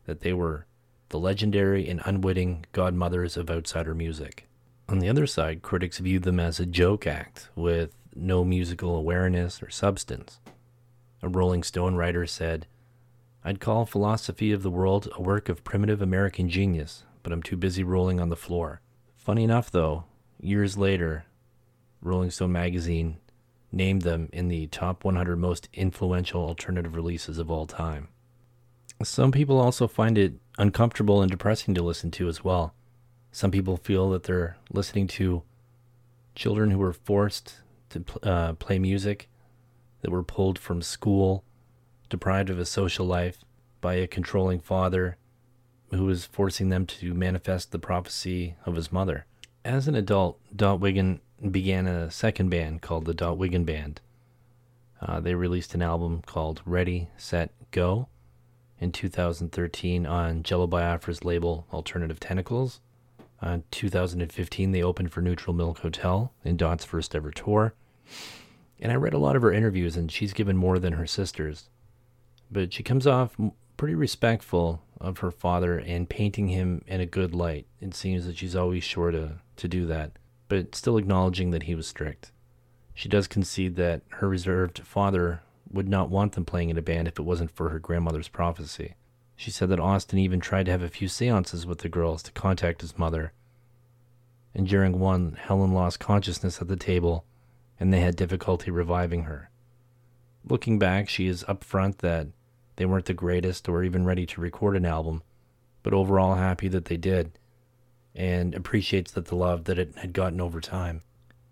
that 0.05 0.21
they 0.21 0.33
were 0.35 0.67
the 1.09 1.19
legendary 1.19 1.89
and 1.89 2.03
unwitting 2.05 2.67
godmothers 2.73 3.37
of 3.37 3.51
outsider 3.51 3.95
music. 3.95 4.47
On 4.89 4.99
the 4.99 5.09
other 5.09 5.27
side, 5.27 5.63
critics 5.63 5.99
viewed 5.99 6.25
them 6.25 6.39
as 6.39 6.61
a 6.61 6.67
joke 6.67 7.07
act 7.07 7.49
with 7.57 7.95
no 8.15 8.45
musical 8.45 8.97
awareness 8.97 9.63
or 9.63 9.71
substance. 9.71 10.41
A 11.23 11.29
Rolling 11.29 11.63
Stone 11.63 11.95
writer 11.95 12.27
said, 12.27 12.67
I'd 13.43 13.61
call 13.61 13.87
Philosophy 13.87 14.53
of 14.53 14.63
the 14.63 14.71
World 14.71 15.09
a 15.15 15.23
work 15.23 15.49
of 15.49 15.65
primitive 15.65 16.03
American 16.03 16.49
genius, 16.49 17.05
but 17.23 17.33
I'm 17.33 17.43
too 17.43 17.57
busy 17.57 17.83
rolling 17.83 18.21
on 18.21 18.29
the 18.29 18.37
floor. 18.37 18.81
Funny 19.17 19.45
enough, 19.45 19.71
though, 19.71 20.05
years 20.41 20.77
later, 20.77 21.25
Rolling 22.03 22.31
Stone 22.31 22.53
magazine 22.53 23.17
named 23.73 24.03
them 24.03 24.29
in 24.33 24.49
the 24.49 24.67
top 24.67 25.03
100 25.03 25.37
most 25.37 25.69
influential 25.73 26.43
alternative 26.43 26.95
releases 26.95 27.39
of 27.39 27.51
all 27.51 27.67
time. 27.67 28.09
Some 29.03 29.33
people 29.33 29.59
also 29.59 29.89
find 29.89 30.17
it 30.17 30.35
uncomfortable 30.59 31.23
and 31.23 31.31
depressing 31.31 31.75
to 31.75 31.83
listen 31.83 32.11
to 32.13 32.29
as 32.29 32.45
well. 32.45 32.75
Some 33.35 33.51
people 33.51 33.77
feel 33.77 34.11
that 34.11 34.23
they're 34.23 34.59
listening 34.71 35.09
to 35.09 35.43
children 36.37 36.71
who 36.71 36.79
were 36.79 36.93
forced 36.93 37.63
to 37.89 38.05
uh, 38.23 38.53
play 38.53 38.79
music, 38.79 39.29
that 40.03 40.13
were 40.13 40.23
pulled 40.23 40.57
from 40.57 40.81
school 40.81 41.43
deprived 42.09 42.49
of 42.49 42.61
a 42.61 42.65
social 42.65 43.05
life 43.05 43.39
by 43.81 43.95
a 43.95 44.07
controlling 44.07 44.61
father 44.61 45.17
who 45.91 46.05
was 46.05 46.27
forcing 46.27 46.69
them 46.69 46.87
to 46.87 47.13
manifest 47.13 47.73
the 47.73 47.79
prophecy 47.81 48.55
of 48.67 48.77
his 48.77 48.93
mother. 48.93 49.27
As 49.65 49.89
an 49.89 49.97
adult, 49.97 50.39
Dot 50.55 50.79
Wiggin 50.79 51.19
began 51.51 51.89
a 51.89 52.13
second 52.13 52.51
band 52.51 52.83
called 52.83 53.05
the 53.05 53.15
Dot 53.15 53.37
Wiggin 53.37 53.65
Band. 53.65 54.01
Uh, 55.01 55.19
they 55.19 55.35
released 55.35 55.75
an 55.75 55.83
album 55.83 56.23
called 56.25 56.63
Ready, 56.65 57.09
Set, 57.17 57.51
Go 57.73 58.07
in 58.79 58.93
2013 58.93 60.07
on 60.07 60.45
Jello 60.45 60.69
Biafra's 60.69 61.25
label 61.25 61.67
Alternative 61.73 62.21
Tentacles. 62.21 62.79
Uh, 63.45 63.59
2015, 63.71 64.73
they 64.73 64.83
opened 64.83 65.13
for 65.13 65.21
Neutral 65.21 65.55
Milk 65.55 65.81
Hotel 65.81 66.33
in 66.45 66.57
Dot's 66.57 66.85
first 66.85 67.15
ever 67.15 67.31
tour. 67.31 67.75
And 68.81 68.91
I 68.91 68.97
read 68.97 69.15
a 69.15 69.19
lot 69.19 69.37
of 69.37 69.43
her 69.43 69.53
interviews, 69.53 69.97
and 69.97 70.11
she's 70.11 70.33
given 70.33 70.57
more 70.57 70.79
than 70.79 70.95
her 70.95 71.07
sisters 71.07 71.69
but 72.55 72.73
she 72.73 72.83
comes 72.83 73.07
off 73.07 73.37
pretty 73.77 73.95
respectful 73.95 74.83
of 75.01 75.19
her 75.19 75.31
father 75.31 75.79
and 75.79 76.09
painting 76.09 76.49
him 76.49 76.83
in 76.87 77.01
a 77.01 77.07
good 77.07 77.35
light. 77.35 77.67
It 77.81 77.95
seems 77.95 78.25
that 78.27 78.39
she's 78.39 78.57
always 78.57 78.85
sure 78.85 79.11
to, 79.11 79.41
to 79.57 79.69
do 79.69 79.87
that, 79.87 80.13
but 80.49 80.75
still 80.75 80.97
acknowledging 80.97 81.51
that 81.51 81.65
he 81.65 81.75
was 81.75 81.87
strict. 81.87 82.31
She 82.95 83.09
does 83.09 83.27
concede 83.27 83.75
that 83.77 84.03
her 84.11 84.29
reserved 84.29 84.79
father 84.79 85.43
would 85.71 85.89
not 85.89 86.11
want 86.11 86.33
them 86.33 86.45
playing 86.45 86.71
in 86.71 86.79
a 86.79 86.83
band 86.83 87.09
if 87.09 87.19
it 87.19 87.25
wasn't 87.25 87.51
for 87.51 87.71
her 87.71 87.81
grandmother's 87.81 88.29
prophecy. 88.29 88.95
She 89.37 89.51
said 89.51 89.69
that 89.71 89.81
Austin 89.81 90.19
even 90.19 90.41
tried 90.41 90.67
to 90.67 90.73
have 90.73 90.83
a 90.83 90.89
few 90.89 91.09
seances 91.09 91.67
with 91.67 91.79
the 91.79 91.89
girls 91.89 92.23
to 92.25 92.33
contact 92.33 92.81
his 92.81 92.99
mother. 92.99 93.33
And 94.55 94.67
during 94.67 95.01
one, 95.01 95.37
Helen 95.41 95.73
lost 95.73 95.99
consciousness 95.99 96.61
at 96.61 96.69
the 96.69 96.77
table, 96.77 97.25
and 97.81 97.93
they 97.93 98.01
had 98.01 98.17
difficulty 98.17 98.71
reviving 98.71 99.25
her. 99.25 99.51
Looking 100.45 100.79
back, 100.79 101.09
she 101.09 101.27
is 101.27 101.45
upfront 101.45 101.99
that 101.99 102.29
they 102.77 102.87
weren't 102.87 103.07
the 103.07 103.15
greatest 103.15 103.69
or 103.69 103.83
even 103.83 104.05
ready 104.05 104.27
to 104.27 104.41
record 104.41 104.77
an 104.77 104.87
album, 104.87 105.23
but 105.83 105.95
overall 105.95 106.37
happy 106.37 106.69
that 106.69 106.85
they 106.87 106.97
did, 106.97 107.39
and 108.15 108.55
appreciates 108.55 109.11
that 109.13 109.27
the 109.27 109.37
love 109.37 109.65
that 109.65 109.79
it 109.79 109.97
had 109.97 110.13
gotten 110.13 110.41
over 110.41 110.61
time. 110.61 111.03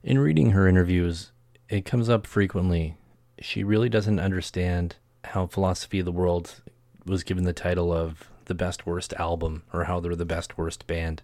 In 0.03 0.19
reading 0.19 0.51
her 0.51 0.69
interviews, 0.69 1.33
it 1.69 1.85
comes 1.85 2.09
up 2.09 2.27
frequently. 2.27 2.97
She 3.41 3.65
really 3.65 3.89
doesn't 3.89 4.21
understand 4.21 4.97
how 5.25 5.47
Philosophy 5.47 6.01
of 6.01 6.05
the 6.05 6.12
World 6.12 6.61
was 7.04 7.23
given 7.23 7.44
the 7.44 7.52
title 7.52 7.92
of 7.92 8.30
the 8.47 8.54
best 8.54 8.87
worst 8.87 9.12
album 9.14 9.62
or 9.73 9.85
how 9.85 10.00
they're 10.00 10.16
the 10.16 10.25
best 10.25 10.59
worst 10.59 10.87
band. 10.87 11.23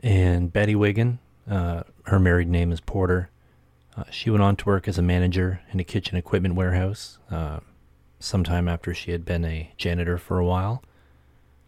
And 0.00 0.52
Betty 0.52 0.74
Wiggin, 0.74 1.18
uh, 1.48 1.84
her 2.04 2.18
married 2.18 2.48
name 2.48 2.72
is 2.72 2.80
Porter, 2.80 3.30
uh, 3.96 4.04
she 4.10 4.30
went 4.30 4.42
on 4.42 4.56
to 4.56 4.66
work 4.66 4.86
as 4.86 4.98
a 4.98 5.02
manager 5.02 5.60
in 5.72 5.80
a 5.80 5.84
kitchen 5.84 6.16
equipment 6.16 6.54
warehouse 6.54 7.18
uh, 7.30 7.60
sometime 8.20 8.68
after 8.68 8.92
she 8.92 9.12
had 9.12 9.24
been 9.24 9.44
a 9.44 9.72
janitor 9.76 10.18
for 10.18 10.38
a 10.38 10.44
while. 10.44 10.82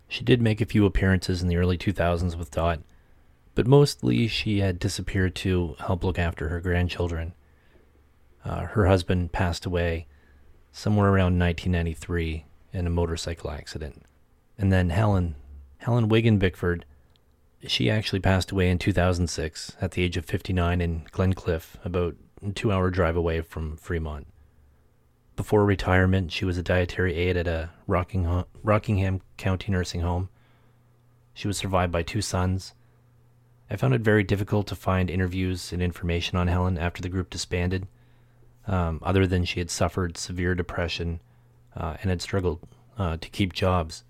She 0.09 0.25
did 0.25 0.43
make 0.43 0.61
a 0.61 0.67
few 0.67 0.85
appearances 0.85 1.43
in 1.43 1.49
the 1.49 1.57
early 1.57 1.79
2000s 1.79 2.37
with 2.37 2.51
Dot, 2.51 2.81
but 3.55 3.67
mostly 3.67 4.29
she 4.29 4.61
had 4.61 4.79
disappeared 4.79 5.35
to 5.37 5.77
help 5.81 6.05
look 6.05 6.19
after 6.19 6.49
her 6.49 6.61
grandchildren. 6.61 7.35
Uh, 8.45 8.67
her 8.67 8.87
husband 8.87 9.33
passed 9.33 9.67
away 9.67 10.07
somewhere 10.73 11.09
around 11.09 11.39
1993 11.39 12.45
in 12.79 12.87
a 12.87 12.91
motorcycle 12.91 13.51
accident. 13.51 14.05
And 14.57 14.73
then 14.73 14.91
Helen, 14.91 15.35
Helen 15.79 16.09
Wiggin 16.09 16.39
Bickford, 16.39 16.85
she 17.67 17.91
actually 17.91 18.21
passed 18.21 18.53
away 18.53 18.71
in 18.71 18.79
2006 18.79 19.77
at 19.81 19.91
the 19.93 20.03
age 20.03 20.17
of 20.17 20.25
59 20.25 20.81
in 20.81 21.03
Glencliff, 21.13 21.75
about 21.85 22.15
a 22.47 22.53
two 22.53 22.73
hour 22.73 22.91
drive 22.91 23.17
away 23.17 23.41
from 23.41 23.77
Fremont. 23.77 24.29
Before 25.35 25.65
retirement, 25.65 26.33
she 26.33 26.45
was 26.45 26.57
a 26.57 26.63
dietary 26.63 27.15
aide 27.15 27.37
at 27.37 27.47
a 27.47 27.71
Rockingham, 27.87 28.45
Rockingham 28.63 29.21
County 29.37 29.73
nursing 29.73 30.01
home. 30.01 30.29
She 31.35 31.49
was 31.49 31.59
survived 31.59 31.93
by 31.93 32.03
two 32.03 32.23
sons. 32.23 32.75
I 33.71 33.77
found 33.77 33.95
it 33.95 34.01
very 34.01 34.25
difficult 34.25 34.67
to 34.69 34.75
find 34.75 35.11
interviews 35.11 35.73
and 35.73 35.83
information 35.83 36.39
on 36.39 36.49
Helen 36.49 36.79
after 36.79 37.03
the 37.03 37.09
group 37.09 37.31
disbanded, 37.31 37.87
um, 38.67 39.01
other 39.03 39.27
than 39.27 39.45
she 39.45 39.61
had 39.61 39.71
suffered 39.71 40.17
severe 40.17 40.55
depression 40.55 41.21
uh, 41.77 41.97
and 42.01 42.11
had 42.11 42.23
struggled 42.23 42.61
uh, 42.99 43.17
to 43.17 43.29
keep 43.31 43.53
jobs. 43.53 44.05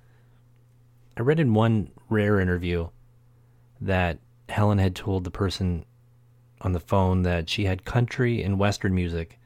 I 1.17 1.23
read 1.23 1.41
in 1.41 1.55
one 1.55 1.91
rare 2.09 2.41
interview 2.41 2.88
that 3.81 4.19
Helen 4.49 4.79
had 4.79 4.95
told 4.95 5.25
the 5.25 5.31
person 5.31 5.85
on 6.61 6.73
the 6.73 6.81
phone 6.81 7.23
that 7.23 7.49
she 7.49 7.65
had 7.65 7.85
country 7.85 8.43
and 8.43 8.59
western 8.59 8.95
music 8.95 9.38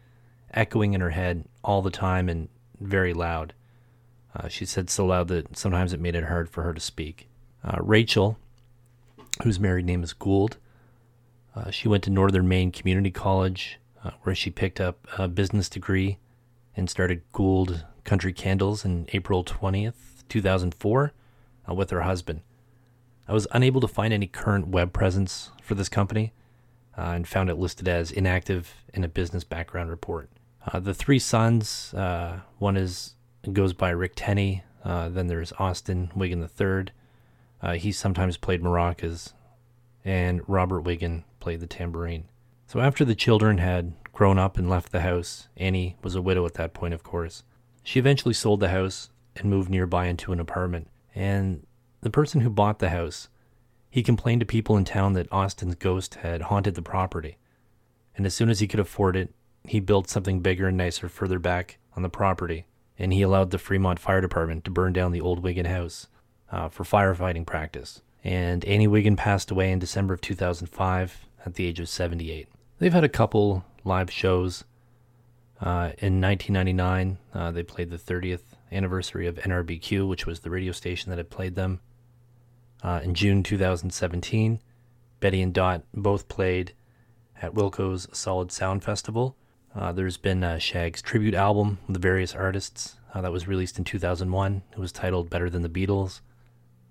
echoing 0.55 0.95
in 0.95 1.01
her 1.01 1.11
head 1.11 1.45
all 1.65 1.83
the 1.83 1.91
time 1.91 2.29
and 2.29 2.49
very 2.81 3.13
loud. 3.13 3.53
Uh, 4.35 4.49
she 4.49 4.65
said 4.65 4.89
so 4.89 5.07
loud 5.07 5.29
that 5.29 5.57
sometimes 5.57 5.93
it 5.93 6.01
made 6.01 6.15
it 6.15 6.25
hard 6.25 6.49
for 6.49 6.63
her 6.63 6.73
to 6.73 6.81
speak. 6.81 7.29
Uh, 7.65 7.79
Rachel, 7.81 8.39
whose 9.43 9.61
married 9.61 9.85
name 9.85 10.03
is 10.03 10.13
Gould, 10.13 10.57
uh, 11.55 11.71
she 11.71 11.89
went 11.89 12.03
to 12.05 12.11
Northern 12.11 12.49
Maine 12.49 12.73
Community 12.73 13.11
College, 13.11 13.79
uh, 14.03 14.11
where 14.23 14.35
she 14.35 14.51
picked 14.51 14.81
up 14.81 15.07
a 15.19 15.29
business 15.29 15.69
degree 15.69 16.19
and 16.75 16.89
started 16.89 17.23
Gould 17.33 17.85
Country 18.05 18.33
Candles 18.33 18.85
in 18.85 19.07
April 19.13 19.45
20th, 19.45 20.25
2004, 20.29 21.13
uh, 21.69 21.75
with 21.75 21.91
her 21.91 22.03
husband. 22.03 22.43
I 23.29 23.33
was 23.33 23.47
unable 23.53 23.81
to 23.81 23.89
find 23.89 24.13
any 24.13 24.27
current 24.27 24.69
web 24.69 24.93
presence 24.93 25.51
for 25.63 25.75
this 25.75 25.89
company 25.89 26.33
uh, 26.97 27.13
and 27.15 27.27
found 27.27 27.51
it 27.51 27.57
listed 27.57 27.89
as 27.89 28.11
inactive 28.11 28.75
in 28.93 29.05
a 29.05 29.09
business 29.09 29.45
background 29.45 29.91
report. 29.91 30.29
Uh, 30.67 30.81
the 30.81 30.95
three 30.95 31.19
sons, 31.19 31.95
uh, 31.95 32.41
one 32.59 32.77
is 32.77 33.15
goes 33.53 33.73
by 33.73 33.91
Rick 33.91 34.13
Tenney. 34.15 34.63
Uh, 34.85 35.09
then 35.09 35.27
there's 35.27 35.53
Austin 35.59 36.11
Wiggin 36.15 36.41
III. 36.43 36.93
Uh, 37.61 37.73
he 37.75 37.93
sometimes 37.93 38.37
played 38.37 38.63
maracas, 38.63 39.33
and 40.05 40.41
Robert 40.49 40.81
Wiggin 40.81 41.25
played 41.41 41.61
the 41.61 41.67
tambourine. 41.67 42.25
So 42.67 42.81
after 42.81 43.05
the 43.05 43.15
children 43.15 43.59
had 43.59 43.93
grown 44.13 44.39
up 44.39 44.59
and 44.59 44.69
left 44.69 44.93
the 44.93 45.01
house, 45.01 45.49
Annie 45.57 45.97
was 46.03 46.15
a 46.15 46.23
widow 46.23 46.45
at 46.47 46.55
that 46.55 46.75
point, 46.75 46.95
of 46.95 47.03
course. 47.03 47.45
She 47.83 47.99
eventually 47.99 48.35
sold 48.35 48.61
the 48.61 48.69
house 48.69 49.11
and 49.37 49.51
moved 49.51 49.71
nearby 49.71 50.07
into 50.07 50.33
an 50.33 50.41
apartment. 50.41 50.89
And 51.15 51.67
the 52.01 52.11
person 52.11 52.41
who 52.41 52.51
bought 52.51 52.79
the 52.79 52.91
house, 52.91 53.29
he 53.91 54.03
complained 54.03 54.41
to 54.41 54.47
people 54.47 54.77
in 54.77 54.85
town 54.85 55.13
that 55.15 55.33
Austin's 55.33 55.75
ghost 55.75 56.17
had 56.17 56.43
haunted 56.43 56.75
the 56.75 56.83
property. 56.83 57.39
And 58.17 58.27
as 58.27 58.35
soon 58.35 58.51
as 58.51 58.61
he 58.61 58.69
could 58.69 58.81
afford 58.81 59.17
it, 59.17 59.33
he 59.65 59.81
built 59.81 60.09
something 60.09 60.41
bigger 60.41 60.69
and 60.69 60.77
nicer 60.77 61.09
further 61.09 61.39
back 61.39 61.79
on 61.97 62.03
the 62.03 62.09
property, 62.09 62.67
and 62.99 63.13
he 63.13 63.23
allowed 63.23 63.51
the 63.51 63.59
Fremont 63.59 63.99
Fire 63.99 64.21
Department 64.21 64.65
to 64.65 64.71
burn 64.71 64.93
down 64.93 65.13
the 65.13 65.21
old 65.21 65.41
Wiggin 65.41 65.67
house 65.67 66.09
uh, 66.51 66.69
for 66.69 66.85
firefighting 66.85 67.47
practice. 67.47 68.03
And 68.25 68.65
Annie 68.65 68.87
Wiggin 68.87 69.17
passed 69.17 69.51
away 69.51 69.71
in 69.71 69.79
December 69.79 70.15
of 70.15 70.21
2005 70.21 71.27
at 71.45 71.55
the 71.55 71.67
age 71.67 71.81
of 71.81 71.89
78. 71.89 72.49
They've 72.79 72.93
had 72.93 73.05
a 73.05 73.09
couple 73.09 73.65
live 73.85 74.11
shows. 74.11 74.65
Uh, 75.63 75.95
in 75.99 76.21
1999, 76.21 77.19
uh, 77.35 77.51
they 77.53 77.63
played 77.63 77.91
the 77.91 77.97
30th 77.97 78.43
anniversary 78.73 79.27
of 79.27 79.37
NRBQ, 79.37 80.09
which 80.09 80.27
was 80.27 80.41
the 80.41 80.51
radio 80.51 80.73
station 80.73 81.11
that 81.11 81.19
had 81.19 81.31
played 81.31 81.55
them. 81.55 81.81
Uh, 82.83 83.01
in 83.05 83.15
June 83.15 83.43
2017, 83.45 84.61
Betty 85.21 85.41
and 85.41 85.55
Dot 85.55 85.85
both 85.95 86.27
played 86.29 86.75
at 87.41 87.55
Wilco's 87.55 88.09
Solid 88.13 88.51
Sound 88.51 88.83
Festival, 88.83 89.37
uh, 89.75 89.93
there's 89.93 90.19
been 90.19 90.45
a 90.45 90.61
Shaggs' 90.61 91.01
tribute 91.01 91.35
album 91.35 91.79
with 91.89 92.03
various 92.03 92.35
artists 92.35 92.97
uh, 93.15 93.23
that 93.23 93.33
was 93.33 93.49
released 93.49 93.79
in 93.79 93.85
2001. 93.85 94.63
It 94.73 94.79
was 94.79 94.93
titled 94.93 95.31
Better 95.31 95.49
Than 95.49 95.63
the 95.63 95.69
Beatles. 95.69 96.21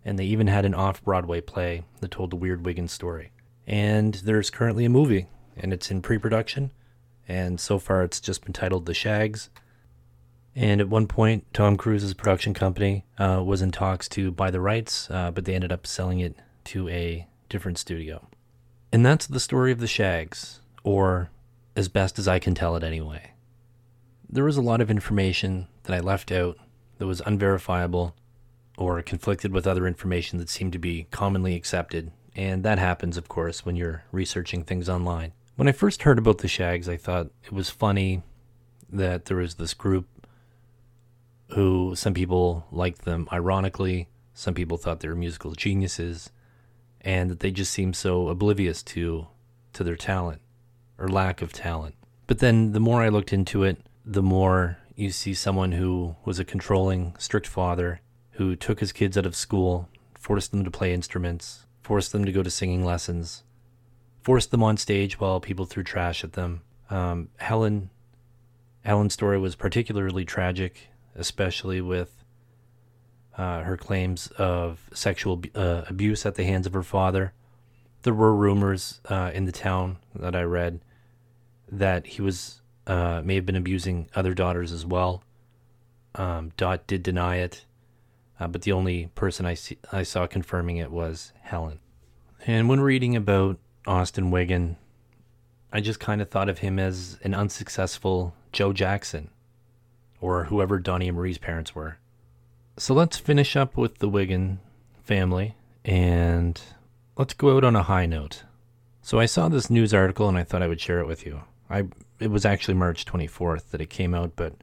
And 0.03 0.17
they 0.17 0.25
even 0.25 0.47
had 0.47 0.65
an 0.65 0.73
off 0.73 1.03
Broadway 1.03 1.41
play 1.41 1.83
that 1.99 2.09
told 2.09 2.31
the 2.31 2.35
Weird 2.37 2.65
Wiggins 2.65 2.91
story. 2.91 3.31
And 3.67 4.15
there's 4.15 4.49
currently 4.49 4.85
a 4.85 4.89
movie, 4.89 5.27
and 5.55 5.71
it's 5.71 5.91
in 5.91 6.01
pre 6.01 6.17
production. 6.17 6.71
And 7.27 7.59
so 7.59 7.79
far, 7.79 8.03
it's 8.03 8.19
just 8.19 8.43
been 8.43 8.53
titled 8.53 8.85
The 8.85 8.93
Shaggs. 8.93 9.49
And 10.55 10.81
at 10.81 10.89
one 10.89 11.07
point, 11.07 11.45
Tom 11.53 11.77
Cruise's 11.77 12.13
production 12.13 12.53
company 12.53 13.05
uh, 13.17 13.41
was 13.45 13.61
in 13.61 13.71
talks 13.71 14.09
to 14.09 14.31
buy 14.31 14.51
the 14.51 14.59
rights, 14.59 15.09
uh, 15.09 15.31
but 15.31 15.45
they 15.45 15.55
ended 15.55 15.71
up 15.71 15.87
selling 15.87 16.19
it 16.19 16.35
to 16.65 16.89
a 16.89 17.27
different 17.47 17.77
studio. 17.77 18.27
And 18.91 19.05
that's 19.05 19.27
the 19.27 19.39
story 19.39 19.71
of 19.71 19.79
The 19.79 19.87
Shaggs, 19.87 20.59
or 20.83 21.29
as 21.75 21.87
best 21.87 22.19
as 22.19 22.27
I 22.27 22.39
can 22.39 22.53
tell 22.53 22.75
it 22.75 22.83
anyway. 22.83 23.31
There 24.29 24.43
was 24.43 24.57
a 24.57 24.61
lot 24.61 24.81
of 24.81 24.91
information 24.91 25.67
that 25.83 25.95
I 25.95 25.99
left 25.99 26.31
out 26.31 26.57
that 26.97 27.07
was 27.07 27.21
unverifiable 27.25 28.15
or 28.77 29.01
conflicted 29.01 29.53
with 29.53 29.67
other 29.67 29.87
information 29.87 30.39
that 30.39 30.49
seemed 30.49 30.73
to 30.73 30.79
be 30.79 31.07
commonly 31.11 31.55
accepted, 31.55 32.11
and 32.35 32.63
that 32.63 32.79
happens, 32.79 33.15
of 33.15 33.27
course, 33.27 33.65
when 33.65 33.75
you're 33.75 34.03
researching 34.11 34.63
things 34.63 34.89
online. 34.89 35.33
When 35.55 35.67
I 35.67 35.73
first 35.73 36.03
heard 36.03 36.17
about 36.17 36.39
the 36.39 36.47
Shaggs, 36.47 36.87
I 36.87 36.97
thought 36.97 37.27
it 37.43 37.51
was 37.51 37.69
funny 37.69 38.23
that 38.89 39.25
there 39.25 39.37
was 39.37 39.55
this 39.55 39.73
group 39.73 40.07
who 41.49 41.93
some 41.95 42.13
people 42.13 42.65
liked 42.71 43.03
them 43.03 43.27
ironically, 43.31 44.07
some 44.33 44.53
people 44.53 44.77
thought 44.77 45.01
they 45.01 45.09
were 45.09 45.15
musical 45.15 45.51
geniuses, 45.51 46.31
and 47.01 47.29
that 47.29 47.41
they 47.41 47.51
just 47.51 47.73
seemed 47.73 47.95
so 47.95 48.29
oblivious 48.29 48.81
to 48.83 49.27
to 49.73 49.83
their 49.83 49.95
talent 49.95 50.41
or 50.97 51.07
lack 51.07 51.41
of 51.41 51.53
talent. 51.53 51.95
But 52.27 52.39
then 52.39 52.71
the 52.71 52.79
more 52.79 53.01
I 53.01 53.09
looked 53.09 53.33
into 53.33 53.63
it, 53.63 53.77
the 54.05 54.23
more 54.23 54.77
you 54.95 55.11
see 55.11 55.33
someone 55.33 55.73
who 55.73 56.15
was 56.25 56.39
a 56.39 56.45
controlling, 56.45 57.15
strict 57.17 57.47
father 57.47 58.01
who 58.31 58.55
took 58.55 58.79
his 58.79 58.91
kids 58.91 59.17
out 59.17 59.25
of 59.25 59.35
school, 59.35 59.89
forced 60.17 60.51
them 60.51 60.63
to 60.63 60.71
play 60.71 60.93
instruments, 60.93 61.65
forced 61.81 62.11
them 62.11 62.25
to 62.25 62.31
go 62.31 62.43
to 62.43 62.49
singing 62.49 62.85
lessons, 62.85 63.43
forced 64.21 64.51
them 64.51 64.63
on 64.63 64.77
stage 64.77 65.19
while 65.19 65.39
people 65.39 65.65
threw 65.65 65.83
trash 65.83 66.23
at 66.23 66.33
them. 66.33 66.61
Um, 66.89 67.29
Helen, 67.37 67.89
Helen's 68.85 69.13
story 69.13 69.39
was 69.39 69.55
particularly 69.55 70.25
tragic, 70.25 70.89
especially 71.15 71.81
with 71.81 72.23
uh, 73.37 73.61
her 73.61 73.77
claims 73.77 74.27
of 74.37 74.89
sexual 74.93 75.41
uh, 75.55 75.83
abuse 75.87 76.25
at 76.25 76.35
the 76.35 76.43
hands 76.43 76.67
of 76.67 76.73
her 76.73 76.83
father. 76.83 77.33
There 78.03 78.13
were 78.13 78.35
rumors 78.35 78.99
uh, 79.05 79.31
in 79.33 79.45
the 79.45 79.51
town 79.51 79.97
that 80.15 80.35
I 80.35 80.43
read 80.43 80.81
that 81.71 82.05
he 82.05 82.21
was 82.21 82.61
uh, 82.87 83.21
may 83.23 83.35
have 83.35 83.45
been 83.45 83.55
abusing 83.55 84.09
other 84.15 84.33
daughters 84.33 84.71
as 84.71 84.85
well. 84.85 85.23
Um, 86.15 86.51
Dot 86.57 86.87
did 86.87 87.03
deny 87.03 87.37
it, 87.37 87.65
uh, 88.39 88.47
but 88.47 88.63
the 88.63 88.71
only 88.71 89.07
person 89.15 89.45
I 89.45 89.53
see, 89.53 89.77
I 89.91 90.03
saw 90.03 90.27
confirming 90.27 90.77
it 90.77 90.91
was 90.91 91.31
Helen. 91.41 91.79
And 92.45 92.67
when 92.67 92.81
reading 92.81 93.15
about 93.15 93.59
Austin 93.85 94.31
Wiggin, 94.31 94.77
I 95.71 95.81
just 95.81 95.99
kind 95.99 96.21
of 96.21 96.29
thought 96.29 96.49
of 96.49 96.59
him 96.59 96.79
as 96.79 97.17
an 97.23 97.33
unsuccessful 97.33 98.33
Joe 98.51 98.73
Jackson, 98.73 99.29
or 100.19 100.45
whoever 100.45 100.79
Donnie 100.79 101.07
and 101.07 101.17
Marie's 101.17 101.37
parents 101.37 101.73
were. 101.73 101.97
So 102.77 102.93
let's 102.93 103.17
finish 103.17 103.55
up 103.55 103.77
with 103.77 103.99
the 103.99 104.09
Wiggin 104.09 104.59
family, 105.03 105.55
and 105.83 106.61
let's 107.17 107.33
go 107.33 107.57
out 107.57 107.63
on 107.63 107.75
a 107.75 107.83
high 107.83 108.05
note. 108.05 108.43
So 109.01 109.19
I 109.19 109.25
saw 109.25 109.49
this 109.49 109.69
news 109.69 109.93
article 109.93 110.29
and 110.29 110.37
I 110.37 110.43
thought 110.43 110.61
I 110.61 110.67
would 110.67 110.79
share 110.79 110.99
it 110.99 111.07
with 111.07 111.25
you. 111.25 111.41
I 111.69 111.85
it 112.19 112.29
was 112.29 112.45
actually 112.45 112.75
March 112.75 113.05
24th 113.05 113.71
that 113.71 113.81
it 113.81 113.89
came 113.89 114.13
out, 114.13 114.33
but 114.35 114.53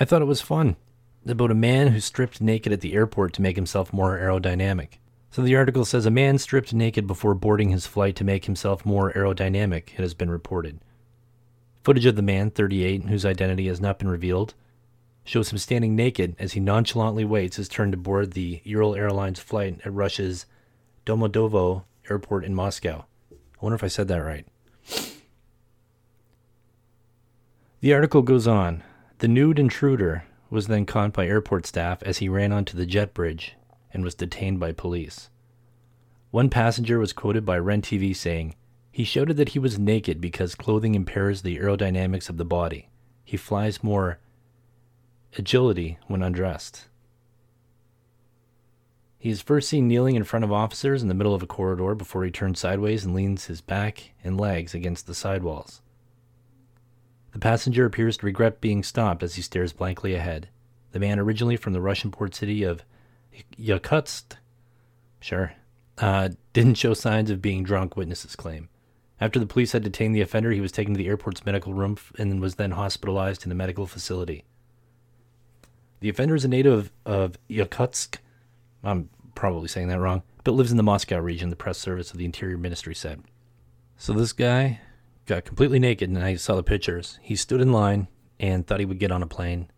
I 0.00 0.04
thought 0.04 0.22
it 0.22 0.26
was 0.26 0.40
fun. 0.40 0.76
About 1.26 1.52
a 1.52 1.54
man 1.54 1.88
who 1.88 2.00
stripped 2.00 2.40
naked 2.40 2.72
at 2.72 2.80
the 2.80 2.94
airport 2.94 3.32
to 3.34 3.42
make 3.42 3.54
himself 3.54 3.92
more 3.92 4.18
aerodynamic. 4.18 4.98
So 5.32 5.40
the 5.40 5.56
article 5.56 5.86
says 5.86 6.04
a 6.04 6.10
man 6.10 6.36
stripped 6.36 6.74
naked 6.74 7.06
before 7.06 7.34
boarding 7.34 7.70
his 7.70 7.86
flight 7.86 8.16
to 8.16 8.24
make 8.24 8.44
himself 8.44 8.84
more 8.84 9.10
aerodynamic, 9.14 9.94
it 9.94 10.00
has 10.00 10.12
been 10.12 10.30
reported. 10.30 10.78
Footage 11.82 12.04
of 12.04 12.16
the 12.16 12.22
man, 12.22 12.50
38, 12.50 13.04
whose 13.04 13.24
identity 13.24 13.66
has 13.66 13.80
not 13.80 13.98
been 13.98 14.08
revealed, 14.08 14.52
shows 15.24 15.50
him 15.50 15.56
standing 15.56 15.96
naked 15.96 16.36
as 16.38 16.52
he 16.52 16.60
nonchalantly 16.60 17.24
waits 17.24 17.56
his 17.56 17.70
turn 17.70 17.90
to 17.92 17.96
board 17.96 18.32
the 18.32 18.60
Ural 18.64 18.94
Airlines 18.94 19.40
flight 19.40 19.80
at 19.86 19.94
Russia's 19.94 20.44
Domodedovo 21.06 21.84
airport 22.10 22.44
in 22.44 22.54
Moscow. 22.54 23.06
I 23.32 23.36
wonder 23.62 23.76
if 23.76 23.84
I 23.84 23.88
said 23.88 24.08
that 24.08 24.18
right. 24.18 24.46
The 27.80 27.94
article 27.94 28.20
goes 28.20 28.46
on. 28.46 28.82
The 29.20 29.28
nude 29.28 29.58
intruder 29.58 30.24
was 30.50 30.66
then 30.66 30.84
caught 30.84 31.14
by 31.14 31.26
airport 31.26 31.64
staff 31.64 32.02
as 32.02 32.18
he 32.18 32.28
ran 32.28 32.52
onto 32.52 32.76
the 32.76 32.84
jet 32.84 33.14
bridge 33.14 33.56
and 33.92 34.04
was 34.04 34.14
detained 34.14 34.58
by 34.58 34.72
police. 34.72 35.30
One 36.30 36.48
passenger 36.48 36.98
was 36.98 37.12
quoted 37.12 37.44
by 37.44 37.58
Ren 37.58 37.82
TV 37.82 38.16
saying, 38.16 38.54
He 38.90 39.04
shouted 39.04 39.36
that 39.36 39.50
he 39.50 39.58
was 39.58 39.78
naked 39.78 40.20
because 40.20 40.54
clothing 40.54 40.94
impairs 40.94 41.42
the 41.42 41.58
aerodynamics 41.58 42.28
of 42.28 42.38
the 42.38 42.44
body. 42.44 42.88
He 43.24 43.36
flies 43.36 43.82
more 43.82 44.18
agility 45.36 45.98
when 46.08 46.22
undressed. 46.22 46.88
He 49.18 49.30
is 49.30 49.40
first 49.40 49.68
seen 49.68 49.86
kneeling 49.86 50.16
in 50.16 50.24
front 50.24 50.44
of 50.44 50.50
officers 50.50 51.00
in 51.00 51.08
the 51.08 51.14
middle 51.14 51.34
of 51.34 51.42
a 51.42 51.46
corridor 51.46 51.94
before 51.94 52.24
he 52.24 52.30
turns 52.30 52.58
sideways 52.58 53.04
and 53.04 53.14
leans 53.14 53.44
his 53.44 53.60
back 53.60 54.12
and 54.24 54.40
legs 54.40 54.74
against 54.74 55.06
the 55.06 55.14
sidewalls. 55.14 55.80
The 57.32 57.38
passenger 57.38 57.86
appears 57.86 58.16
to 58.16 58.26
regret 58.26 58.60
being 58.60 58.82
stopped 58.82 59.22
as 59.22 59.36
he 59.36 59.42
stares 59.42 59.72
blankly 59.72 60.14
ahead. 60.14 60.48
The 60.90 60.98
man, 60.98 61.18
originally 61.18 61.56
from 61.56 61.72
the 61.72 61.80
Russian 61.80 62.10
port 62.10 62.34
city 62.34 62.62
of 62.62 62.84
Yakutsk, 63.58 64.36
sure, 65.20 65.54
uh, 65.98 66.30
didn't 66.52 66.74
show 66.74 66.94
signs 66.94 67.30
of 67.30 67.42
being 67.42 67.62
drunk, 67.62 67.96
witnesses 67.96 68.36
claim. 68.36 68.68
After 69.20 69.38
the 69.38 69.46
police 69.46 69.72
had 69.72 69.84
detained 69.84 70.14
the 70.14 70.20
offender, 70.20 70.50
he 70.50 70.60
was 70.60 70.72
taken 70.72 70.94
to 70.94 70.98
the 70.98 71.06
airport's 71.06 71.46
medical 71.46 71.74
room 71.74 71.96
and 72.18 72.40
was 72.40 72.56
then 72.56 72.72
hospitalized 72.72 73.46
in 73.46 73.52
a 73.52 73.54
medical 73.54 73.86
facility. 73.86 74.44
The 76.00 76.08
offender 76.08 76.34
is 76.34 76.44
a 76.44 76.48
native 76.48 76.90
of 77.06 77.38
Yakutsk. 77.48 78.16
I'm 78.82 79.10
probably 79.36 79.68
saying 79.68 79.88
that 79.88 80.00
wrong, 80.00 80.22
but 80.42 80.52
lives 80.52 80.72
in 80.72 80.76
the 80.76 80.82
Moscow 80.82 81.18
region, 81.18 81.50
the 81.50 81.56
press 81.56 81.78
service 81.78 82.10
of 82.10 82.18
the 82.18 82.24
Interior 82.24 82.58
Ministry 82.58 82.94
said. 82.94 83.22
So 83.96 84.12
this 84.12 84.32
guy 84.32 84.80
got 85.26 85.44
completely 85.44 85.78
naked, 85.78 86.10
and 86.10 86.18
I 86.18 86.34
saw 86.34 86.56
the 86.56 86.64
pictures. 86.64 87.20
He 87.22 87.36
stood 87.36 87.60
in 87.60 87.70
line 87.70 88.08
and 88.40 88.66
thought 88.66 88.80
he 88.80 88.86
would 88.86 88.98
get 88.98 89.12
on 89.12 89.22
a 89.22 89.28
plane 89.28 89.70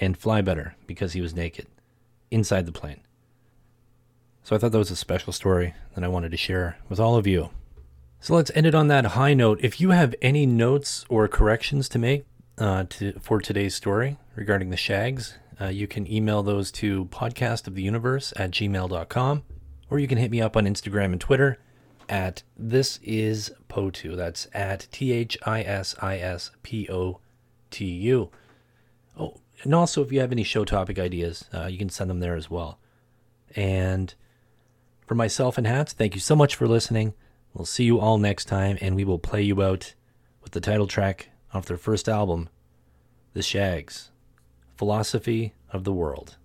and 0.00 0.16
fly 0.16 0.40
better 0.40 0.74
because 0.86 1.12
he 1.12 1.20
was 1.20 1.34
naked 1.34 1.66
inside 2.30 2.66
the 2.66 2.72
plane. 2.72 3.00
So 4.42 4.54
I 4.54 4.58
thought 4.58 4.72
that 4.72 4.78
was 4.78 4.90
a 4.90 4.96
special 4.96 5.32
story 5.32 5.74
that 5.94 6.04
I 6.04 6.08
wanted 6.08 6.30
to 6.30 6.36
share 6.36 6.78
with 6.88 7.00
all 7.00 7.16
of 7.16 7.26
you. 7.26 7.50
So 8.20 8.34
let's 8.34 8.50
end 8.54 8.66
it 8.66 8.74
on 8.74 8.88
that 8.88 9.04
high 9.06 9.34
note. 9.34 9.58
If 9.62 9.80
you 9.80 9.90
have 9.90 10.14
any 10.22 10.46
notes 10.46 11.04
or 11.08 11.28
corrections 11.28 11.88
to 11.90 11.98
make 11.98 12.26
uh, 12.58 12.84
to, 12.90 13.12
for 13.20 13.40
today's 13.40 13.74
story 13.74 14.18
regarding 14.34 14.70
the 14.70 14.76
Shaggs, 14.76 15.34
uh, 15.60 15.66
you 15.66 15.86
can 15.86 16.10
email 16.10 16.42
those 16.42 16.70
to 16.72 17.06
podcastoftheuniverse 17.06 18.32
at 18.36 18.50
gmail.com, 18.50 19.42
or 19.90 19.98
you 19.98 20.08
can 20.08 20.18
hit 20.18 20.30
me 20.30 20.40
up 20.40 20.56
on 20.56 20.64
Instagram 20.64 21.06
and 21.06 21.20
Twitter 21.20 21.58
at 22.08 22.42
this 22.56 23.00
is 23.02 23.52
Potu. 23.68 24.16
That's 24.16 24.48
at 24.54 24.86
T 24.92 25.12
H 25.12 25.36
I 25.44 25.62
S 25.62 25.94
I 26.00 26.18
S 26.18 26.50
P 26.62 26.88
O 26.88 27.20
T 27.70 27.84
U. 27.84 28.30
Oh, 29.18 29.40
and 29.62 29.74
also 29.74 30.02
if 30.02 30.12
you 30.12 30.20
have 30.20 30.32
any 30.32 30.42
show 30.42 30.64
topic 30.64 30.98
ideas, 30.98 31.46
uh, 31.52 31.66
you 31.66 31.78
can 31.78 31.88
send 31.88 32.10
them 32.10 32.20
there 32.20 32.36
as 32.36 32.50
well. 32.50 32.78
And 33.54 34.14
for 35.06 35.14
myself 35.14 35.56
and 35.56 35.66
Hats, 35.66 35.92
thank 35.92 36.14
you 36.14 36.20
so 36.20 36.36
much 36.36 36.54
for 36.54 36.66
listening. 36.66 37.14
We'll 37.54 37.64
see 37.64 37.84
you 37.84 37.98
all 37.98 38.18
next 38.18 38.46
time, 38.46 38.76
and 38.80 38.94
we 38.94 39.04
will 39.04 39.18
play 39.18 39.42
you 39.42 39.62
out 39.62 39.94
with 40.42 40.52
the 40.52 40.60
title 40.60 40.86
track 40.86 41.30
off 41.54 41.66
their 41.66 41.78
first 41.78 42.08
album, 42.08 42.48
The 43.32 43.42
Shaggs 43.42 44.10
Philosophy 44.76 45.54
of 45.72 45.84
the 45.84 45.92
World. 45.92 46.36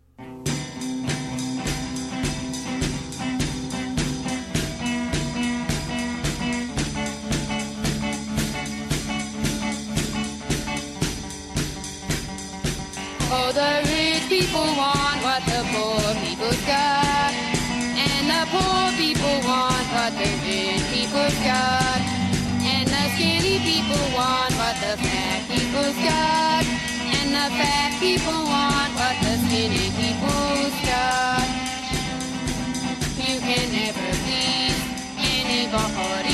Rich 21.32 21.40
people 21.40 21.44
got. 21.44 22.02
And 22.64 22.88
the 22.88 23.04
skinny 23.16 23.60
people 23.60 24.04
want 24.16 24.54
what 24.56 24.76
the 24.82 24.98
fat 24.98 25.42
people 25.48 25.94
got. 26.04 26.66
And 27.18 27.30
the 27.32 27.48
fat 27.56 27.98
people 28.00 28.34
want 28.34 28.94
what 28.96 29.16
the 29.22 29.38
skinny 29.48 29.90
people 30.00 30.72
got. 30.86 31.48
You 33.18 33.40
can 33.40 33.72
never 33.72 34.12
please 34.26 34.82
anybody 35.18 36.31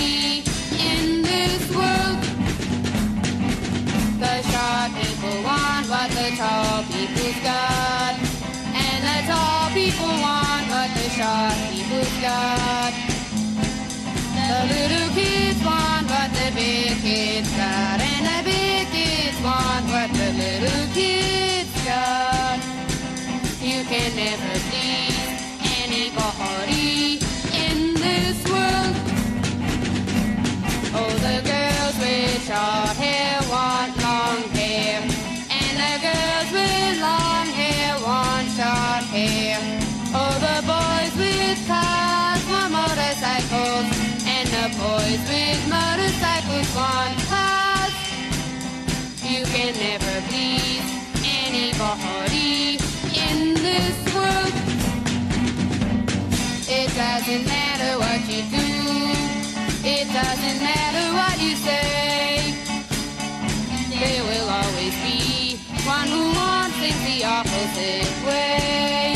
can 23.97 24.15
never 24.15 24.56
opposite 67.39 68.09
way. 68.25 69.13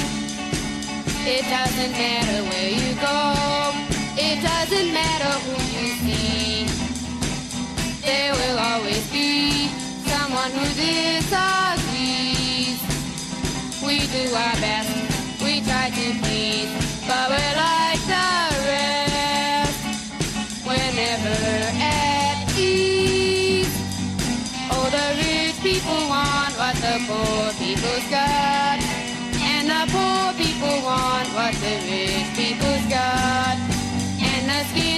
It 1.25 1.43
doesn't 1.49 1.91
matter 1.91 2.43
where 2.49 2.69
you 2.69 2.93
go. 3.01 3.17
It 4.15 4.37
doesn't 4.45 4.93
matter 4.93 5.33
who 5.45 5.55
you 5.75 5.87
see. 6.03 6.67
There 8.05 8.33
will 8.33 8.59
always 8.59 9.03
be 9.09 9.69
someone 10.05 10.51
who 10.51 10.67
disagrees. 10.85 12.79
We 13.85 14.05
do 14.15 14.23
our 14.35 14.55
best. 14.65 14.93
We 15.41 15.61
try 15.61 15.89
to 15.89 16.05
please, 16.21 16.80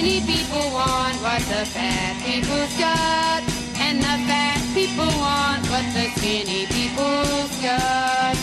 skinny 0.04 0.20
people 0.26 0.70
want 0.70 1.16
what 1.22 1.40
the 1.48 1.64
fat 1.64 2.14
people's 2.24 2.76
got. 2.78 3.42
And 3.78 3.98
the 3.98 4.16
fat 4.28 4.60
people 4.74 5.06
want 5.18 5.64
what 5.70 5.84
the 5.94 6.10
skinny 6.16 6.66
people's 6.66 7.62
got. 7.62 8.36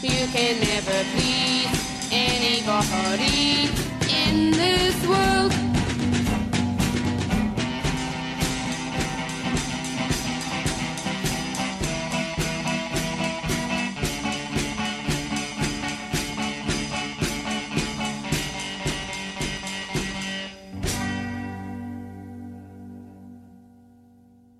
You 0.00 0.26
can 0.28 0.60
never 0.60 1.04
please 1.12 1.68
anybody 2.10 3.68
in 4.08 4.52
this 4.52 5.06
world. 5.06 5.71